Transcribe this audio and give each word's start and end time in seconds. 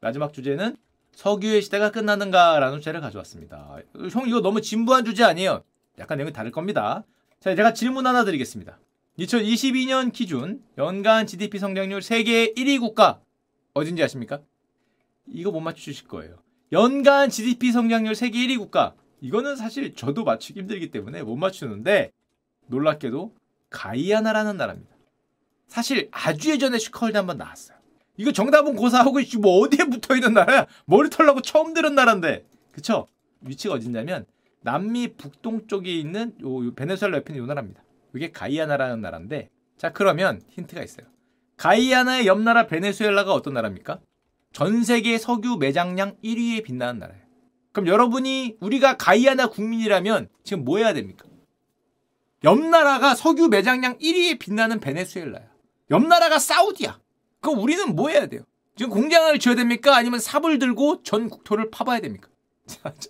마지막 0.00 0.32
주제는 0.32 0.76
석유의 1.12 1.62
시대가 1.62 1.90
끝나는가라는 1.90 2.78
주제를 2.78 3.00
가져왔습니다. 3.00 3.76
형 4.10 4.28
이거 4.28 4.40
너무 4.40 4.60
진부한 4.60 5.04
주제 5.04 5.24
아니에요? 5.24 5.62
약간 5.98 6.16
내용이 6.16 6.32
다를 6.32 6.50
겁니다. 6.50 7.04
자, 7.40 7.54
제가 7.54 7.74
질문 7.74 8.06
하나 8.06 8.24
드리겠습니다. 8.24 8.78
2022년 9.18 10.12
기준 10.12 10.62
연간 10.78 11.26
GDP 11.26 11.58
성장률 11.58 12.00
세계 12.00 12.52
1위 12.54 12.80
국가 12.80 13.20
어딘지 13.74 14.02
아십니까? 14.02 14.40
이거 15.26 15.50
못 15.50 15.60
맞추실 15.60 16.08
거예요. 16.08 16.38
연간 16.72 17.28
GDP 17.28 17.72
성장률 17.72 18.14
세계 18.14 18.38
1위 18.38 18.58
국가 18.58 18.94
이거는 19.20 19.56
사실 19.56 19.94
저도 19.94 20.24
맞추기 20.24 20.60
힘들기 20.60 20.90
때문에 20.90 21.22
못 21.22 21.36
맞추는데 21.36 22.12
놀랍게도 22.68 23.34
가이아나라는 23.68 24.56
나라입니다. 24.56 24.96
사실 25.66 26.08
아주 26.10 26.50
예전에 26.50 26.78
슈카월드 26.78 27.16
한번 27.16 27.36
나왔어요. 27.36 27.79
이거 28.16 28.32
정답은 28.32 28.76
고사하고 28.76 29.18
뭐 29.40 29.60
어디에 29.60 29.86
붙어 29.86 30.14
있는 30.14 30.34
나라야? 30.34 30.66
머리털 30.84 31.08
나고 31.10 31.40
처음 31.40 31.74
들은 31.74 31.94
나라인데. 31.94 32.44
그쵸? 32.72 33.06
위치가 33.40 33.74
어딨냐면 33.74 34.26
남미 34.62 35.14
북동쪽에 35.16 35.90
있는 35.90 36.34
요, 36.42 36.74
베네수엘라 36.74 37.18
옆에 37.18 37.32
있는 37.32 37.44
요 37.44 37.46
나라입니다. 37.46 37.82
이게 38.14 38.30
가이아나라는 38.30 39.00
나라인데 39.00 39.48
자 39.78 39.92
그러면 39.92 40.42
힌트가 40.50 40.82
있어요. 40.82 41.06
가이아나의 41.56 42.26
옆 42.26 42.40
나라 42.40 42.66
베네수엘라가 42.66 43.32
어떤 43.32 43.54
나라입니까? 43.54 44.00
전 44.52 44.82
세계 44.82 45.18
석유 45.18 45.56
매장량 45.56 46.16
1위에 46.22 46.64
빛나는 46.64 46.98
나라예요. 46.98 47.22
그럼 47.72 47.86
여러분이 47.86 48.56
우리가 48.60 48.96
가이아나 48.96 49.46
국민이라면 49.46 50.28
지금 50.42 50.64
뭐 50.64 50.78
해야 50.78 50.92
됩니까? 50.92 51.26
옆 52.44 52.58
나라가 52.58 53.14
석유 53.14 53.48
매장량 53.48 53.98
1위에 53.98 54.38
빛나는 54.38 54.80
베네수엘라야. 54.80 55.48
옆 55.90 56.06
나라가 56.06 56.38
사우디야. 56.38 56.98
그럼 57.40 57.58
우리는 57.60 57.94
뭐 57.94 58.08
해야 58.08 58.26
돼요? 58.26 58.42
지금 58.76 58.90
공장을 58.90 59.38
지어야 59.38 59.56
됩니까? 59.56 59.96
아니면 59.96 60.20
삽을 60.20 60.58
들고 60.58 61.02
전 61.02 61.28
국토를 61.28 61.70
파봐야 61.70 62.00
됩니까? 62.00 62.28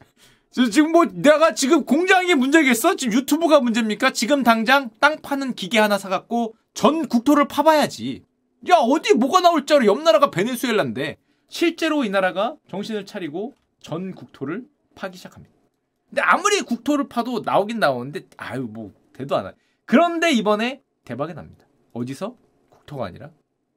지금 0.72 0.90
뭐 0.90 1.04
내가 1.04 1.54
지금 1.54 1.84
공장이 1.84 2.34
문제겠어? 2.34 2.96
지금 2.96 3.14
유튜브가 3.14 3.60
문제입니까? 3.60 4.12
지금 4.12 4.42
당장 4.42 4.90
땅 4.98 5.20
파는 5.20 5.54
기계 5.54 5.78
하나 5.78 5.96
사갖고 5.96 6.54
전 6.74 7.06
국토를 7.08 7.46
파봐야지. 7.46 8.24
야 8.68 8.74
어디 8.76 9.14
뭐가 9.14 9.40
나올 9.40 9.64
줄 9.64 9.76
알아? 9.76 9.86
옆 9.86 10.02
나라가 10.02 10.30
베네수엘라인데 10.30 11.18
실제로 11.48 12.04
이 12.04 12.10
나라가 12.10 12.56
정신을 12.68 13.06
차리고 13.06 13.54
전 13.80 14.14
국토를 14.14 14.64
파기 14.94 15.16
시작합니다. 15.18 15.54
근데 16.08 16.22
아무리 16.22 16.60
국토를 16.62 17.08
파도 17.08 17.42
나오긴 17.44 17.78
나오는데 17.78 18.26
아유 18.36 18.68
뭐 18.68 18.92
대도 19.12 19.36
안 19.36 19.46
하. 19.46 19.52
그런데 19.86 20.32
이번에 20.32 20.82
대박이 21.04 21.34
납니다. 21.34 21.66
어디서? 21.92 22.36
국토가 22.70 23.06
아니라 23.06 23.30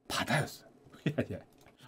바다였어요. 0.08 0.68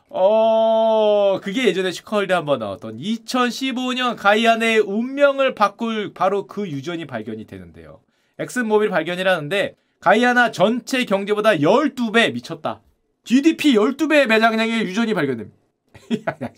어, 0.08 1.40
그게 1.42 1.66
예전에 1.66 1.90
슈카월드 1.90 2.32
한번 2.32 2.60
나왔던 2.60 2.98
2015년 2.98 4.16
가이아나의 4.16 4.78
운명을 4.80 5.54
바꿀 5.54 6.14
바로 6.14 6.46
그 6.46 6.68
유전이 6.68 7.06
발견이 7.06 7.46
되는데요. 7.46 8.00
엑슨모빌 8.38 8.90
발견이라는데 8.90 9.74
가이아나 10.00 10.52
전체 10.52 11.04
경제보다 11.04 11.56
12배 11.56 12.32
미쳤다. 12.32 12.82
GDP 13.24 13.74
12배 13.74 14.26
매장량의 14.26 14.82
유전이 14.84 15.14
발견됩니다. 15.14 15.56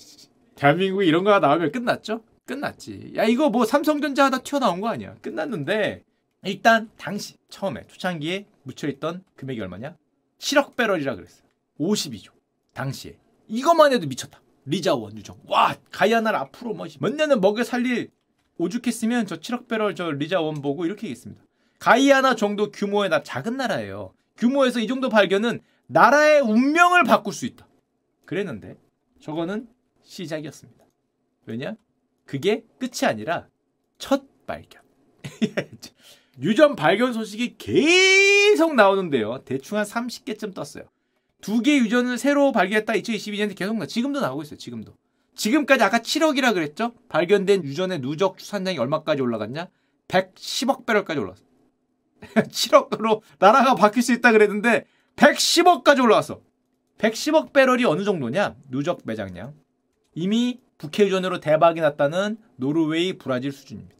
대한민국에 0.56 1.06
이런 1.06 1.24
거가 1.24 1.38
나오면 1.38 1.72
끝났죠? 1.72 2.22
끝났지. 2.44 3.12
야, 3.16 3.24
이거 3.24 3.48
뭐 3.48 3.64
삼성전자 3.64 4.24
하다 4.24 4.42
튀어나온 4.42 4.80
거 4.80 4.88
아니야. 4.88 5.14
끝났는데, 5.22 6.02
일단 6.44 6.90
당시 6.96 7.36
처음에 7.48 7.86
초창기에 7.86 8.46
묻혀있던 8.64 9.24
금액이 9.36 9.60
얼마냐? 9.60 9.96
7억 10.38 10.76
배럴이라 10.76 11.14
그랬어요. 11.14 11.47
52조. 11.78 12.32
당시에. 12.74 13.18
이것만 13.48 13.92
해도 13.92 14.06
미쳤다. 14.06 14.40
리자원 14.66 15.16
유정. 15.16 15.38
와, 15.46 15.76
가이아나를 15.90 16.38
앞으로 16.38 16.74
뭐, 16.74 16.86
몇 17.00 17.14
년은 17.14 17.40
먹여 17.40 17.64
살릴 17.64 18.10
오죽했으면 18.58 19.26
저 19.26 19.36
7억 19.36 19.68
배럴 19.68 19.94
저 19.94 20.10
리자원 20.10 20.60
보고 20.60 20.84
이렇게 20.84 21.06
얘기했습니다. 21.06 21.42
가이아나 21.78 22.34
정도 22.34 22.70
규모의 22.70 23.08
나 23.08 23.22
작은 23.22 23.56
나라예요. 23.56 24.12
규모에서 24.36 24.80
이 24.80 24.86
정도 24.86 25.08
발견은 25.08 25.60
나라의 25.86 26.40
운명을 26.40 27.04
바꿀 27.04 27.32
수 27.32 27.46
있다. 27.46 27.66
그랬는데 28.24 28.76
저거는 29.20 29.68
시작이었습니다. 30.02 30.84
왜냐? 31.46 31.76
그게 32.26 32.64
끝이 32.78 33.06
아니라 33.06 33.48
첫 33.96 34.24
발견. 34.46 34.82
유전 36.40 36.76
발견 36.76 37.12
소식이 37.12 37.56
계속 37.56 38.74
나오는데요. 38.74 39.42
대충 39.44 39.78
한 39.78 39.84
30개쯤 39.84 40.54
떴어요. 40.54 40.84
두 41.40 41.62
개 41.62 41.78
유전을 41.78 42.18
새로 42.18 42.52
발견했다 42.52 42.92
2022년에 42.94 43.56
계속 43.56 43.76
나. 43.76 43.86
지금도 43.86 44.20
나오고 44.20 44.42
있어요. 44.42 44.58
지금도. 44.58 44.94
지금까지 45.34 45.84
아까 45.84 46.00
7억이라 46.00 46.52
그랬죠? 46.54 46.92
발견된 47.08 47.62
유전의 47.64 48.00
누적 48.00 48.38
추산량이 48.38 48.78
얼마까지 48.78 49.22
올라갔냐? 49.22 49.68
110억 50.08 50.84
배럴까지 50.86 51.20
올랐어. 51.20 51.42
7억으로 52.34 53.20
나라가 53.38 53.74
바뀔 53.76 54.02
수 54.02 54.12
있다 54.12 54.32
그랬는데 54.32 54.84
110억까지 55.16 56.02
올라왔어. 56.02 56.40
110억 56.98 57.52
배럴이 57.52 57.84
어느 57.84 58.02
정도냐? 58.02 58.56
누적 58.68 59.02
매장량. 59.04 59.54
이미 60.14 60.58
북해 60.78 61.06
유전으로 61.06 61.38
대박이 61.38 61.80
났다는 61.80 62.38
노르웨이, 62.56 63.18
브라질 63.18 63.52
수준입니다. 63.52 63.94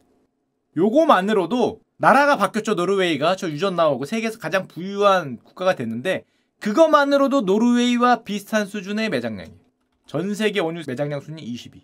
요거만으로도 0.76 1.80
나라가 1.96 2.36
바뀌었죠. 2.36 2.74
노르웨이가 2.74 3.36
저 3.36 3.48
유전 3.50 3.76
나오고 3.76 4.04
세계에서 4.04 4.38
가장 4.38 4.66
부유한 4.66 5.38
국가가 5.38 5.74
됐는데 5.76 6.24
그것만으로도 6.60 7.42
노르웨이와 7.42 8.22
비슷한 8.22 8.66
수준의 8.66 9.10
매장량이에요. 9.10 9.58
전 10.06 10.34
세계 10.34 10.60
원유 10.60 10.82
매장량 10.86 11.20
순위 11.20 11.44
20위. 11.54 11.82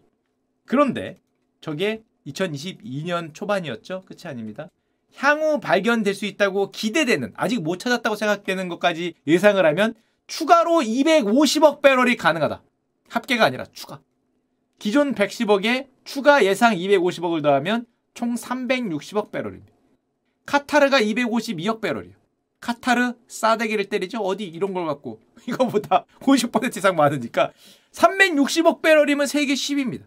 그런데 0.67 1.17
저게 1.61 2.03
2022년 2.27 3.35
초반이었죠. 3.35 4.05
끝이 4.07 4.23
아닙니다. 4.25 4.69
향후 5.17 5.61
발견될 5.61 6.15
수 6.15 6.27
있다고 6.27 6.71
기대되는 6.71 7.33
아직 7.37 7.63
못 7.63 7.79
찾았다고 7.79 8.17
생각되는 8.17 8.69
것까지 8.69 9.15
예상을 9.27 9.65
하면 9.65 9.95
추가로 10.27 10.81
250억 10.81 11.83
배럴이 11.83 12.17
가능하다. 12.17 12.63
합계가 13.09 13.45
아니라 13.45 13.67
추가. 13.73 14.01
기존 14.79 15.15
110억에 15.15 15.87
추가 16.05 16.45
예상 16.45 16.75
250억을 16.75 17.43
더하면 17.43 17.87
총 18.15 18.35
360억 18.35 19.31
배럴입니다. 19.31 19.73
카타르가 20.47 21.01
252억 21.01 21.81
배럴이에요. 21.81 22.17
카타르 22.65 23.13
싸대기를 23.29 23.91
때리죠. 23.91 24.21
어디 24.21 24.45
이런 24.47 24.73
걸 24.73 24.87
갖고 24.87 25.21
이거보다 25.47 26.07
50% 26.21 26.75
이상 26.79 26.97
많으니까 26.97 27.53
360억 27.93 28.81
배럴이면 28.81 29.27
세계 29.27 29.53
10위입니다. 29.53 30.05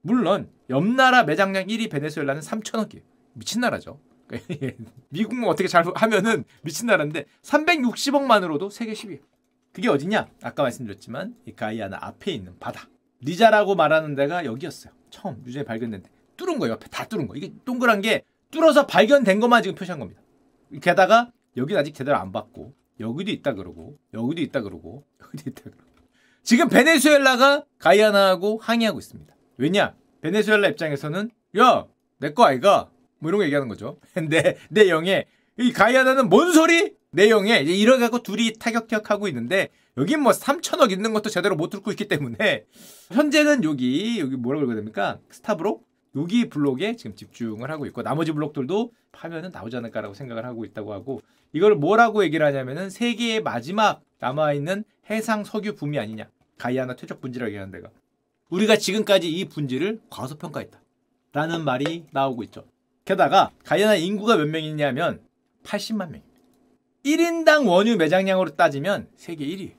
물론 0.00 0.48
옆 0.70 0.86
나라 0.86 1.22
매장량 1.24 1.66
1위 1.66 1.90
베네수엘라는 1.90 2.40
3천억이에요. 2.40 3.02
미친 3.34 3.60
나라죠. 3.60 4.00
미국만 5.10 5.50
어떻게 5.50 5.68
잘 5.68 5.84
하면은 5.94 6.44
미친 6.62 6.86
나라인데 6.86 7.26
360억만으로도 7.42 8.70
세계 8.70 8.94
10위. 8.94 9.20
그게 9.74 9.90
어디냐? 9.90 10.28
아까 10.42 10.62
말씀드렸지만 10.62 11.34
이 11.44 11.52
가이아나 11.52 11.98
앞에 12.00 12.32
있는 12.32 12.58
바다. 12.58 12.88
리자라고 13.20 13.74
말하는 13.74 14.14
데가 14.14 14.46
여기였어요. 14.46 14.94
처음 15.10 15.42
유전이 15.44 15.66
발견된 15.66 16.02
데. 16.02 16.10
뚫은 16.38 16.58
거예요. 16.58 16.72
옆에 16.72 16.88
다 16.88 17.04
뚫은 17.04 17.28
거. 17.28 17.34
이게 17.36 17.52
동그란 17.66 18.00
게 18.00 18.24
뚫어서 18.50 18.86
발견된 18.86 19.40
것만 19.40 19.62
지금 19.62 19.74
표시한 19.74 19.98
겁니다. 19.98 20.22
게다가 20.80 21.30
여기는 21.56 21.80
아직 21.80 21.94
제대로 21.94 22.16
안 22.16 22.32
봤고 22.32 22.74
여기도 23.00 23.30
있다 23.30 23.54
그러고 23.54 23.98
여기도 24.14 24.40
있다 24.42 24.60
그러고 24.62 25.04
여기도 25.22 25.50
있다 25.50 25.62
그러고 25.62 25.78
지금 26.42 26.68
베네수엘라가 26.68 27.64
가이아나하고 27.78 28.58
항의하고 28.58 28.98
있습니다. 28.98 29.34
왜냐? 29.58 29.94
베네수엘라 30.22 30.68
입장에서는 30.68 31.30
야 31.58 31.86
내 32.20 32.30
거 32.34 32.44
아이가 32.44 32.88
뭐 33.18 33.30
이런 33.30 33.40
거 33.40 33.44
얘기하는 33.44 33.68
거죠. 33.68 33.98
내, 34.30 34.56
내 34.70 34.88
영에 34.88 35.26
이 35.58 35.72
가이아나는 35.72 36.28
뭔 36.28 36.52
소리? 36.52 36.94
내 37.10 37.28
영에 37.28 37.60
이제 37.60 37.74
이러갖고 37.74 38.22
둘이 38.22 38.54
타격격하고 38.58 39.28
있는데 39.28 39.68
여긴 39.98 40.20
뭐 40.22 40.32
3천억 40.32 40.92
있는 40.92 41.12
것도 41.12 41.28
제대로 41.30 41.56
못 41.56 41.68
듣고 41.68 41.90
있기 41.90 42.06
때문에 42.08 42.64
현재는 43.12 43.64
여기 43.64 44.18
여기 44.20 44.36
뭐라고 44.36 44.64
읽어야 44.64 44.76
됩니까? 44.76 45.18
스타브로 45.30 45.82
여기 46.16 46.48
블록에 46.48 46.94
지금 46.96 47.14
집중을 47.16 47.70
하고 47.70 47.86
있고 47.86 48.02
나머지 48.02 48.32
블록들도 48.32 48.92
파면은 49.12 49.50
나오지 49.52 49.76
않을까라고 49.76 50.14
생각을 50.14 50.44
하고 50.44 50.64
있다고 50.64 50.92
하고 50.92 51.22
이걸 51.52 51.74
뭐라고 51.74 52.24
얘기를 52.24 52.44
하냐면은 52.44 52.90
세계의 52.90 53.42
마지막 53.42 54.02
남아 54.18 54.54
있는 54.54 54.84
해상 55.10 55.44
석유 55.44 55.74
붐이 55.74 55.98
아니냐. 55.98 56.28
가이아나 56.58 56.96
퇴적 56.96 57.20
분지라고 57.20 57.50
얘기하는 57.50 57.70
데가. 57.72 57.90
우리가 58.48 58.76
지금까지 58.76 59.30
이 59.30 59.44
분지를 59.46 60.00
과소평가했다. 60.10 60.80
라는 61.32 61.64
말이 61.64 62.04
나오고 62.10 62.42
있죠. 62.44 62.64
게다가 63.04 63.50
가이아나 63.64 63.94
인구가 63.96 64.36
몇 64.36 64.48
명이냐면 64.48 65.20
80만 65.64 66.10
명 66.10 66.22
1인당 67.04 67.68
원유 67.68 67.96
매장량으로 67.96 68.56
따지면 68.56 69.08
세계 69.16 69.44
1위. 69.46 69.72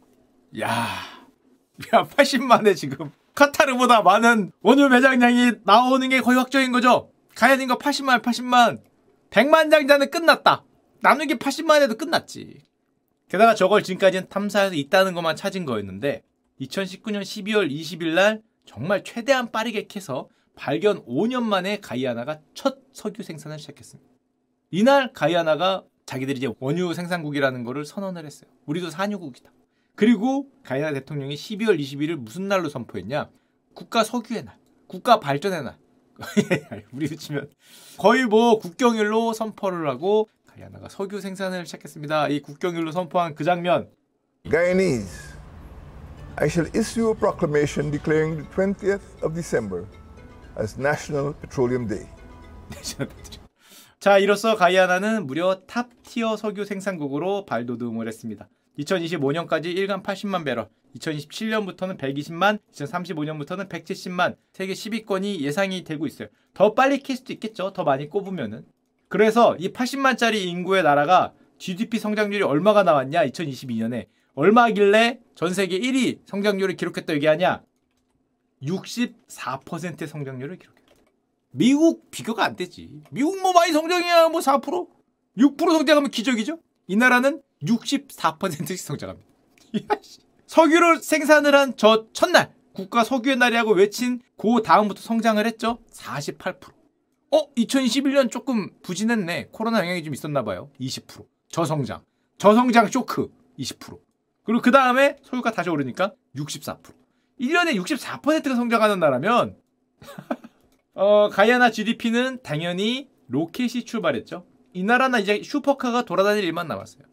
야, 0.62 0.68
야 0.68 2.04
80만에 2.04 2.76
지금 2.76 3.12
카타르보다 3.34 4.02
많은 4.02 4.52
원유 4.62 4.90
매장량이 4.90 5.54
나오는 5.64 6.10
게 6.10 6.22
거의 6.22 6.38
확정인 6.38 6.72
거죠. 6.72 7.10
가야딘거 7.36 7.78
80만, 7.78 8.22
80만. 8.22 8.93
100만 9.34 9.72
장자는 9.72 10.12
끝났다. 10.12 10.64
나누기 11.02 11.36
80만 11.36 11.82
해도 11.82 11.96
끝났지. 11.98 12.62
게다가 13.28 13.56
저걸 13.56 13.82
지금까지는 13.82 14.30
탐사해서 14.30 14.76
있다는 14.76 15.16
것만 15.16 15.36
찾은 15.36 15.66
거였는데 15.66 16.22
2019년 16.62 17.22
12월 17.24 17.70
20일 17.70 18.14
날 18.14 18.44
정말 18.66 19.04
최대한 19.04 19.52
빠르게 19.52 19.88
캐서 19.88 20.30
발견 20.56 21.04
5년 21.06 21.42
만에 21.42 21.80
가이아나가 21.80 22.42
첫 22.54 22.78
석유 22.94 23.24
생산을 23.24 23.58
시작했습니다. 23.58 24.08
이날 24.70 25.12
가이아나가 25.14 25.84
자기들이 26.06 26.38
이제 26.38 26.50
원유 26.60 26.94
생산국이라는 26.94 27.64
것을 27.64 27.86
선언을 27.86 28.26
했어요. 28.26 28.52
우리도 28.68 28.92
산유국이다. 28.92 29.52
그리고 29.96 30.48
가이아나 30.64 30.94
대통령이 30.94 31.34
12월 31.34 31.80
21일 31.80 32.18
무슨 32.18 32.48
날로 32.48 32.70
선포했냐? 32.70 33.32
국가 33.74 34.04
석유의 34.04 34.46
날, 34.46 34.58
국가 34.88 35.20
발전의 35.20 35.64
날. 35.64 35.78
우리도 36.94 37.16
치면 37.16 37.50
거의 37.98 38.26
뭐 38.26 38.60
국경일로 38.60 39.34
선포를 39.34 39.88
하고 39.88 40.30
가이아나가 40.48 40.88
석유 40.90 41.20
생산을 41.20 41.66
시작했습니다. 41.66 42.28
이 42.30 42.42
국경일로 42.42 42.92
선포한 42.92 43.36
그 43.36 43.44
장면. 43.44 43.90
Guyanese, 44.44 45.36
I 46.36 46.48
shall 46.48 46.70
issue 46.76 47.10
a 47.10 47.16
proclamation 47.16 47.92
declaring 47.92 48.38
the 48.38 48.50
20th 48.50 49.24
of 49.24 49.34
December 49.34 49.88
as 50.60 50.80
National 50.80 51.34
Petroleum 51.42 51.88
Day. 51.88 52.08
자, 54.00 54.18
이로써 54.18 54.56
가이아나는 54.56 55.26
무려 55.26 55.62
탑티어 55.66 56.36
석유 56.36 56.66
생산국으로 56.66 57.46
발돋움을 57.46 58.08
했습니다. 58.08 58.50
2025년까지 58.80 59.66
일간 59.66 60.04
80만 60.04 60.44
배럴, 60.44 60.68
2027년부터는 60.96 61.98
120만, 61.98 62.60
2035년부터는 62.72 63.70
170만, 63.70 64.36
세계 64.52 64.74
10위권이 64.74 65.40
예상이 65.40 65.84
되고 65.84 66.06
있어요. 66.06 66.28
더 66.54 66.74
빨리 66.74 67.00
캘 67.00 67.16
수도 67.16 67.34
있겠죠. 67.34 67.74
더 67.74 67.84
많이 67.84 68.10
꼽으면은. 68.10 68.66
그래서 69.10 69.56
이 69.58 69.72
80만짜리 69.72 70.46
인구의 70.46 70.84
나라가 70.84 71.34
GDP 71.58 72.00
성장률이 72.00 72.44
얼마가 72.44 72.84
나왔냐? 72.84 73.26
2022년에 73.28 74.08
얼마길래 74.36 75.20
전 75.36 75.54
세계 75.54 75.80
1위 75.80 76.20
성장률을 76.26 76.76
기록했다 76.76 77.14
얘기하냐? 77.14 77.64
64%의 78.64 80.08
성장률을 80.08 80.58
기록했다. 80.58 80.84
미국 81.52 82.10
비교가 82.10 82.44
안 82.44 82.56
되지. 82.56 82.90
미국 83.12 83.40
뭐 83.42 83.54
많이 83.54 83.72
성장이야 83.72 84.30
뭐 84.30 84.40
4%? 84.40 84.88
6% 85.38 85.60
성장하면 85.60 86.10
기적이죠? 86.10 86.60
이 86.88 86.96
나라는 86.96 87.42
64%씩 87.64 88.80
성장합니다. 88.80 89.30
석유를 90.48 91.02
생산을 91.02 91.56
한 91.56 91.74
저 91.78 92.08
첫날 92.14 92.54
국가 92.74 93.04
석유의 93.04 93.38
날이라고 93.38 93.74
외친 93.74 94.22
그 94.38 94.62
다음부터 94.64 95.02
성장을 95.02 95.46
했죠. 95.46 95.80
48%. 95.92 96.72
어? 97.32 97.54
2021년 97.56 98.30
조금 98.32 98.70
부진했네. 98.82 99.50
코로나 99.52 99.80
영향이 99.80 100.04
좀 100.04 100.14
있었나 100.14 100.44
봐요. 100.44 100.70
20%. 100.80 101.26
저성장. 101.50 102.04
저성장 102.38 102.88
쇼크 102.88 103.32
20%. 103.60 104.00
그리고 104.44 104.62
그 104.62 104.72
다음에 104.72 105.18
소유가 105.24 105.52
다시 105.52 105.70
오르니까 105.70 106.14
64%. 106.36 106.94
1년에 107.40 107.76
64%가 107.76 108.56
성장하는 108.56 109.00
나라면 109.00 109.58
어, 110.96 111.30
가이아나 111.30 111.72
GDP는 111.72 112.40
당연히 112.44 113.10
로켓이 113.28 113.86
출발했죠. 113.86 114.46
이 114.74 114.84
나라는 114.84 115.22
이제 115.22 115.42
슈퍼카가 115.44 116.04
돌아다닐 116.06 116.44
일만 116.44 116.68
남았어요. 116.68 117.04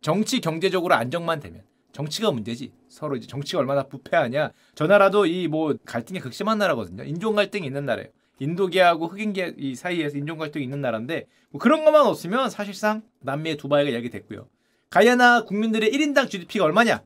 정치 0.00 0.40
경제적으로 0.40 0.94
안정만 0.94 1.40
되면 1.40 1.62
정치가 1.92 2.30
문제지. 2.30 2.72
서로 2.88 3.16
이제 3.16 3.26
정치가 3.26 3.58
얼마나 3.60 3.82
부패하냐. 3.84 4.52
저 4.74 4.86
나라도 4.86 5.26
이 5.26 5.48
뭐 5.48 5.74
갈등이 5.84 6.20
극심한 6.20 6.58
나라거든요. 6.58 7.04
인종 7.04 7.34
갈등이 7.34 7.66
있는 7.66 7.84
나라예요. 7.86 8.08
인도계하고 8.38 9.08
흑인계 9.08 9.54
이 9.58 9.74
사이에서 9.74 10.16
인종 10.16 10.38
갈등이 10.38 10.64
있는 10.64 10.80
나라인데 10.80 11.26
뭐 11.50 11.60
그런 11.60 11.84
것만 11.84 12.06
없으면 12.06 12.48
사실상 12.50 13.02
남미의 13.20 13.56
두바이가 13.56 13.90
이야기됐고요. 13.90 14.48
가이아나 14.90 15.44
국민들의 15.44 15.90
1인당 15.92 16.30
GDP가 16.30 16.64
얼마냐? 16.64 17.02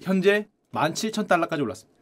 현재 0.00 0.46
17,000달러까지 0.72 1.60
올랐습니다. 1.62 1.98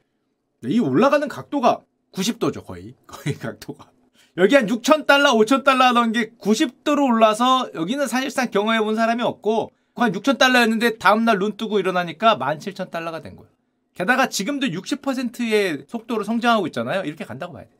이 0.67 0.79
올라가는 0.81 1.27
각도가 1.29 1.81
90도죠, 2.13 2.65
거의. 2.65 2.95
거의 3.07 3.37
각도가. 3.37 3.91
여기 4.37 4.55
한 4.57 4.67
6,000달러, 4.67 5.33
5,000달러 5.35 5.79
하던 5.89 6.13
게 6.13 6.31
90도로 6.41 7.05
올라서 7.09 7.71
여기는 7.75 8.07
사실상 8.09 8.51
경험해 8.51 8.81
본 8.81 8.97
사람이 8.97 9.23
없고 9.23 9.71
한 10.03 10.13
6,000달러였는데 10.13 10.99
다음날 10.99 11.39
눈 11.39 11.57
뜨고 11.57 11.79
일어나니까 11.79 12.39
17,000 12.39 12.91
달러가 12.91 13.21
된 13.21 13.37
거예요. 13.37 13.51
게다가 13.95 14.29
지금도 14.29 14.69
60%의 14.69 15.85
속도로 15.87 16.25
성장하고 16.25 16.67
있잖아요. 16.69 17.05
이렇게 17.05 17.25
간다고 17.25 17.53
봐야 17.53 17.65
돼요. 17.65 17.75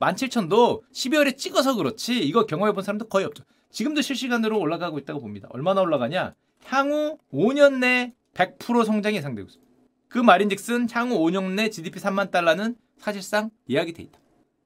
17,000도 0.00 0.82
12월에 0.92 1.36
찍어서 1.36 1.76
그렇지 1.76 2.18
이거 2.18 2.46
경험해 2.46 2.72
본 2.72 2.82
사람도 2.82 3.06
거의 3.06 3.24
없죠. 3.24 3.44
지금도 3.70 4.02
실시간으로 4.02 4.58
올라가고 4.58 4.98
있다고 4.98 5.20
봅니다. 5.20 5.48
얼마나 5.52 5.80
올라가냐? 5.80 6.34
향후 6.64 7.18
5년 7.32 7.78
내 7.78 8.12
100% 8.34 8.84
성장이 8.84 9.16
예상되고 9.16 9.46
있습니다. 9.46 9.72
그 10.08 10.18
말인즉슨 10.18 10.88
향후 10.90 11.18
5년 11.20 11.52
내 11.52 11.70
GDP 11.70 12.00
3만 12.00 12.30
달러는 12.30 12.76
사실상 12.98 13.50
예약이 13.70 13.92
돼 13.92 14.02
있다. 14.02 14.18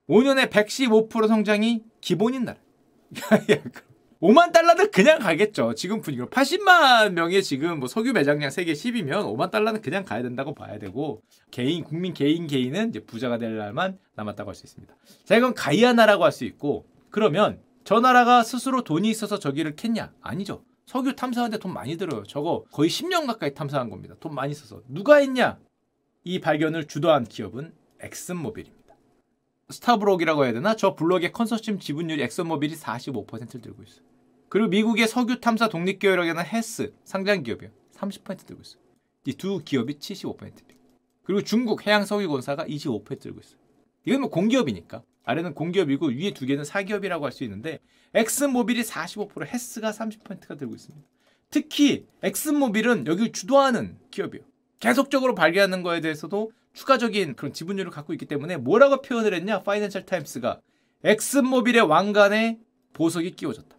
5년에 0.08 0.50
115% 0.50 1.28
성장이 1.28 1.82
기본인 2.00 2.44
나라. 2.44 2.58
5만 4.26 4.50
달러는 4.52 4.90
그냥 4.90 5.20
가겠죠. 5.20 5.74
지금 5.74 6.00
분위기로 6.00 6.28
80만 6.28 7.12
명의 7.12 7.42
지금 7.44 7.78
뭐 7.78 7.88
석유 7.88 8.12
매장량 8.12 8.50
세계 8.50 8.72
10이면 8.72 9.22
5만 9.36 9.50
달러는 9.52 9.80
그냥 9.82 10.04
가야 10.04 10.22
된다고 10.22 10.52
봐야 10.52 10.78
되고 10.78 11.22
개인 11.52 11.84
국민 11.84 12.12
개인 12.12 12.46
개인은 12.48 12.88
이제 12.88 13.00
부자가 13.00 13.38
될 13.38 13.56
날만 13.56 13.98
남았다고 14.16 14.50
할 14.50 14.54
수 14.56 14.66
있습니다. 14.66 14.92
자 15.24 15.36
이건 15.36 15.54
가이아나라고 15.54 16.24
할 16.24 16.32
수 16.32 16.44
있고 16.44 16.86
그러면 17.10 17.60
저 17.84 18.00
나라가 18.00 18.42
스스로 18.42 18.82
돈이 18.82 19.08
있어서 19.10 19.38
저기를 19.38 19.76
캤냐? 19.76 20.10
아니죠. 20.20 20.64
석유 20.86 21.14
탐사하는데 21.14 21.58
돈 21.58 21.72
많이 21.72 21.96
들어요. 21.96 22.24
저거 22.24 22.64
거의 22.72 22.90
10년 22.90 23.26
가까이 23.28 23.54
탐사한 23.54 23.90
겁니다. 23.90 24.16
돈 24.18 24.34
많이 24.34 24.54
써서 24.54 24.82
누가 24.88 25.16
했냐? 25.16 25.58
이 26.24 26.40
발견을 26.40 26.86
주도한 26.88 27.24
기업은 27.24 27.72
엑슨모빌입니다. 28.00 28.76
스타브록이라고 29.70 30.44
해야 30.44 30.52
되나? 30.52 30.74
저 30.74 30.94
블록의 30.96 31.32
컨소시엄 31.32 31.78
지분율이 31.78 32.22
엑슨모빌이 32.22 32.74
45%를 32.74 33.60
들고 33.60 33.82
있어요. 33.84 34.04
그리고 34.56 34.70
미국의 34.70 35.06
석유 35.06 35.38
탐사 35.38 35.68
독립 35.68 35.98
기업이라는 35.98 36.42
헤스 36.46 36.94
상장 37.04 37.42
기업이요. 37.42 37.68
30% 37.94 38.46
들고 38.46 38.62
있어요. 38.62 38.80
이 39.26 39.34
두 39.34 39.60
기업이 39.62 39.98
75%입니다. 39.98 40.64
그리고 41.24 41.42
중국 41.42 41.86
해양 41.86 42.06
석유공사가 42.06 42.64
25% 42.64 43.20
들고 43.20 43.40
있어요. 43.40 43.58
이건 44.06 44.22
뭐 44.22 44.30
공기업이니까. 44.30 45.02
아래는 45.24 45.52
공기업이고 45.52 46.06
위에 46.08 46.30
두 46.30 46.46
개는 46.46 46.64
사기업이라고 46.64 47.26
할 47.26 47.32
수 47.32 47.44
있는데 47.44 47.80
엑슨모빌이 48.14 48.80
45%, 48.80 49.46
헤스가 49.46 49.90
30%가 49.90 50.56
들고 50.56 50.74
있습니다. 50.74 51.06
특히 51.50 52.06
엑슨모빌은 52.22 53.06
여기를 53.08 53.32
주도하는 53.32 53.98
기업이에요. 54.10 54.42
계속적으로 54.80 55.34
발견하는 55.34 55.82
거에 55.82 56.00
대해서도 56.00 56.50
추가적인 56.72 57.34
그런 57.36 57.52
지분율을 57.52 57.90
갖고 57.90 58.14
있기 58.14 58.24
때문에 58.24 58.56
뭐라고 58.56 59.02
표현을 59.02 59.34
했냐? 59.34 59.64
파이낸셜 59.64 60.06
타임스가 60.06 60.62
엑슨모빌의 61.04 61.82
왕관에 61.82 62.58
보석이 62.94 63.32
끼워졌다. 63.32 63.75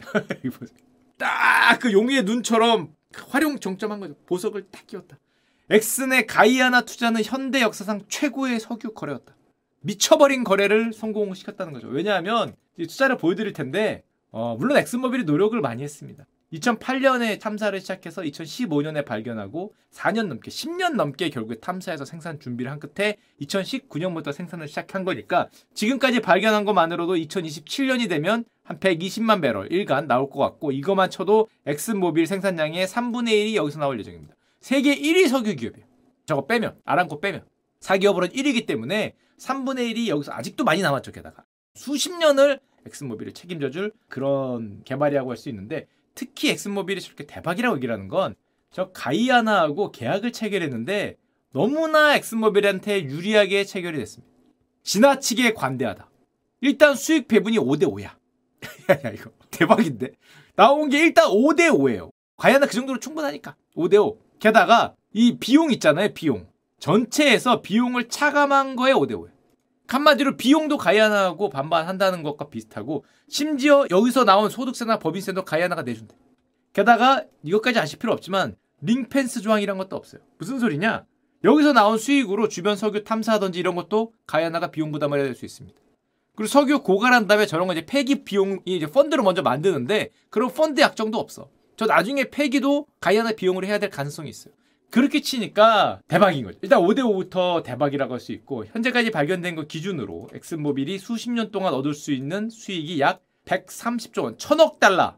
딱 1.18 1.78
그 1.80 1.92
용의 1.92 2.22
눈처럼 2.24 2.94
활용 3.28 3.58
정점한 3.58 4.00
거죠. 4.00 4.14
보석을 4.26 4.68
딱 4.70 4.86
끼웠다. 4.86 5.18
엑슨의 5.70 6.26
가이아나 6.26 6.82
투자는 6.82 7.22
현대 7.24 7.60
역사상 7.62 8.02
최고의 8.08 8.60
석유 8.60 8.92
거래였다. 8.92 9.34
미쳐버린 9.80 10.44
거래를 10.44 10.92
성공시켰다는 10.92 11.72
거죠. 11.72 11.88
왜냐하면 11.88 12.54
투자를 12.76 13.16
보여드릴 13.16 13.52
텐데 13.52 14.04
어, 14.30 14.56
물론 14.58 14.76
엑슨모빌이 14.76 15.24
노력을 15.24 15.58
많이 15.60 15.82
했습니다. 15.82 16.26
2008년에 16.52 17.38
탐사를 17.40 17.78
시작해서 17.80 18.22
2015년에 18.22 19.04
발견하고 19.04 19.72
4년 19.92 20.26
넘게 20.26 20.50
10년 20.50 20.94
넘게 20.94 21.30
결국에 21.30 21.60
탐사해서 21.60 22.04
생산 22.04 22.40
준비를 22.40 22.70
한 22.70 22.80
끝에 22.80 23.16
2019년부터 23.40 24.32
생산을 24.32 24.66
시작한 24.66 25.04
거니까 25.04 25.48
지금까지 25.74 26.20
발견한 26.20 26.64
것만으로도 26.64 27.14
2027년이 27.14 28.08
되면 28.08 28.44
한 28.64 28.78
120만 28.80 29.40
배럴 29.40 29.72
일간 29.72 30.06
나올 30.06 30.28
것 30.28 30.40
같고 30.40 30.72
이것만 30.72 31.10
쳐도 31.10 31.48
엑슨모빌 31.66 32.26
생산량의 32.26 32.86
3분의 32.86 33.28
1이 33.28 33.54
여기서 33.54 33.78
나올 33.78 33.98
예정입니다. 34.00 34.34
세계 34.60 34.94
1위 34.94 35.28
석유 35.28 35.54
기업이에요. 35.56 35.86
저거 36.26 36.46
빼면 36.46 36.78
아람코 36.84 37.20
빼면 37.20 37.44
사기업으로는 37.80 38.34
1위이기 38.34 38.66
때문에 38.66 39.14
3분의 39.38 39.94
1이 39.94 40.08
여기서 40.08 40.32
아직도 40.32 40.64
많이 40.64 40.82
남았죠. 40.82 41.12
게다가 41.12 41.44
수십 41.74 42.12
년을 42.12 42.60
엑슨모빌을 42.86 43.32
책임져줄 43.32 43.92
그런 44.08 44.82
개발이라고 44.84 45.30
할 45.30 45.36
수 45.36 45.48
있는데 45.48 45.86
특히 46.20 46.50
엑슨모빌이 46.50 47.00
저렇게 47.00 47.24
대박이라고 47.24 47.76
얘기를 47.76 47.94
하는 47.94 48.08
건 48.08 48.34
저 48.72 48.90
가이아나하고 48.92 49.90
계약을 49.90 50.32
체결했는데 50.32 51.16
너무나 51.52 52.14
엑슨모빌한테 52.16 53.04
유리하게 53.04 53.64
체결이 53.64 53.98
됐습니다. 53.98 54.32
지나치게 54.84 55.54
관대하다. 55.54 56.08
일단 56.60 56.94
수익 56.94 57.26
배분이 57.26 57.58
5대 57.58 57.84
5야. 57.84 58.04
야, 59.04 59.10
이거 59.10 59.30
대박인데. 59.50 60.12
나온 60.54 60.88
게 60.88 61.00
일단 61.00 61.28
5대 61.28 61.70
5예요. 61.70 62.10
가이아나 62.36 62.66
그 62.66 62.72
정도로 62.72 63.00
충분하니까. 63.00 63.56
5대 63.76 64.00
5. 64.02 64.18
게다가 64.38 64.94
이 65.12 65.36
비용 65.38 65.72
있잖아요, 65.72 66.14
비용. 66.14 66.46
전체에서 66.78 67.62
비용을 67.62 68.08
차감한 68.08 68.76
거에 68.76 68.92
5대 68.92 69.12
5예요. 69.12 69.30
한마디로 69.90 70.36
비용도 70.36 70.78
가이아나하고 70.78 71.50
반반한다는 71.50 72.22
것과 72.22 72.48
비슷하고 72.48 73.04
심지어 73.28 73.86
여기서 73.90 74.24
나온 74.24 74.48
소득세나 74.48 75.00
법인세도 75.00 75.44
가이아나가 75.44 75.82
내준대. 75.82 76.14
게다가 76.72 77.24
이것까지 77.42 77.80
아실 77.80 77.98
필요 77.98 78.12
없지만 78.12 78.54
링펜스 78.82 79.40
조항이란 79.40 79.78
것도 79.78 79.96
없어요. 79.96 80.22
무슨 80.38 80.60
소리냐? 80.60 81.06
여기서 81.42 81.72
나온 81.72 81.98
수익으로 81.98 82.46
주변 82.48 82.76
석유 82.76 83.02
탐사하든지 83.02 83.58
이런 83.58 83.74
것도 83.74 84.12
가야나가 84.26 84.70
비용 84.70 84.92
부담을 84.92 85.18
해야 85.18 85.26
될 85.26 85.34
수 85.34 85.44
있습니다. 85.44 85.76
그리고 86.36 86.46
석유 86.48 86.82
고갈한 86.82 87.26
다음에 87.26 87.46
저런 87.46 87.66
거 87.66 87.72
이제 87.72 87.84
폐기 87.84 88.22
비용이 88.22 88.60
이제 88.66 88.86
펀드를 88.86 89.24
먼저 89.24 89.42
만드는데 89.42 90.10
그런 90.30 90.52
펀드 90.52 90.80
약정도 90.80 91.18
없어. 91.18 91.48
저 91.76 91.86
나중에 91.86 92.30
폐기도 92.30 92.86
가야나 93.00 93.32
비용으로 93.32 93.66
해야 93.66 93.78
될 93.78 93.90
가능성이 93.90 94.30
있어요. 94.30 94.54
그렇게 94.90 95.20
치니까 95.20 96.00
대박인 96.08 96.44
거죠. 96.44 96.58
일단 96.62 96.80
5대5부터 96.80 97.62
대박이라고 97.62 98.12
할 98.14 98.20
수 98.20 98.32
있고 98.32 98.66
현재까지 98.66 99.10
발견된 99.10 99.54
것 99.54 99.66
기준으로 99.66 100.28
엑슨모빌이 100.34 100.98
수십 100.98 101.30
년 101.30 101.50
동안 101.50 101.72
얻을 101.72 101.94
수 101.94 102.12
있는 102.12 102.50
수익이 102.50 103.00
약 103.00 103.22
130조 103.46 104.24
원, 104.24 104.36
천억 104.38 104.78
달러가 104.78 105.16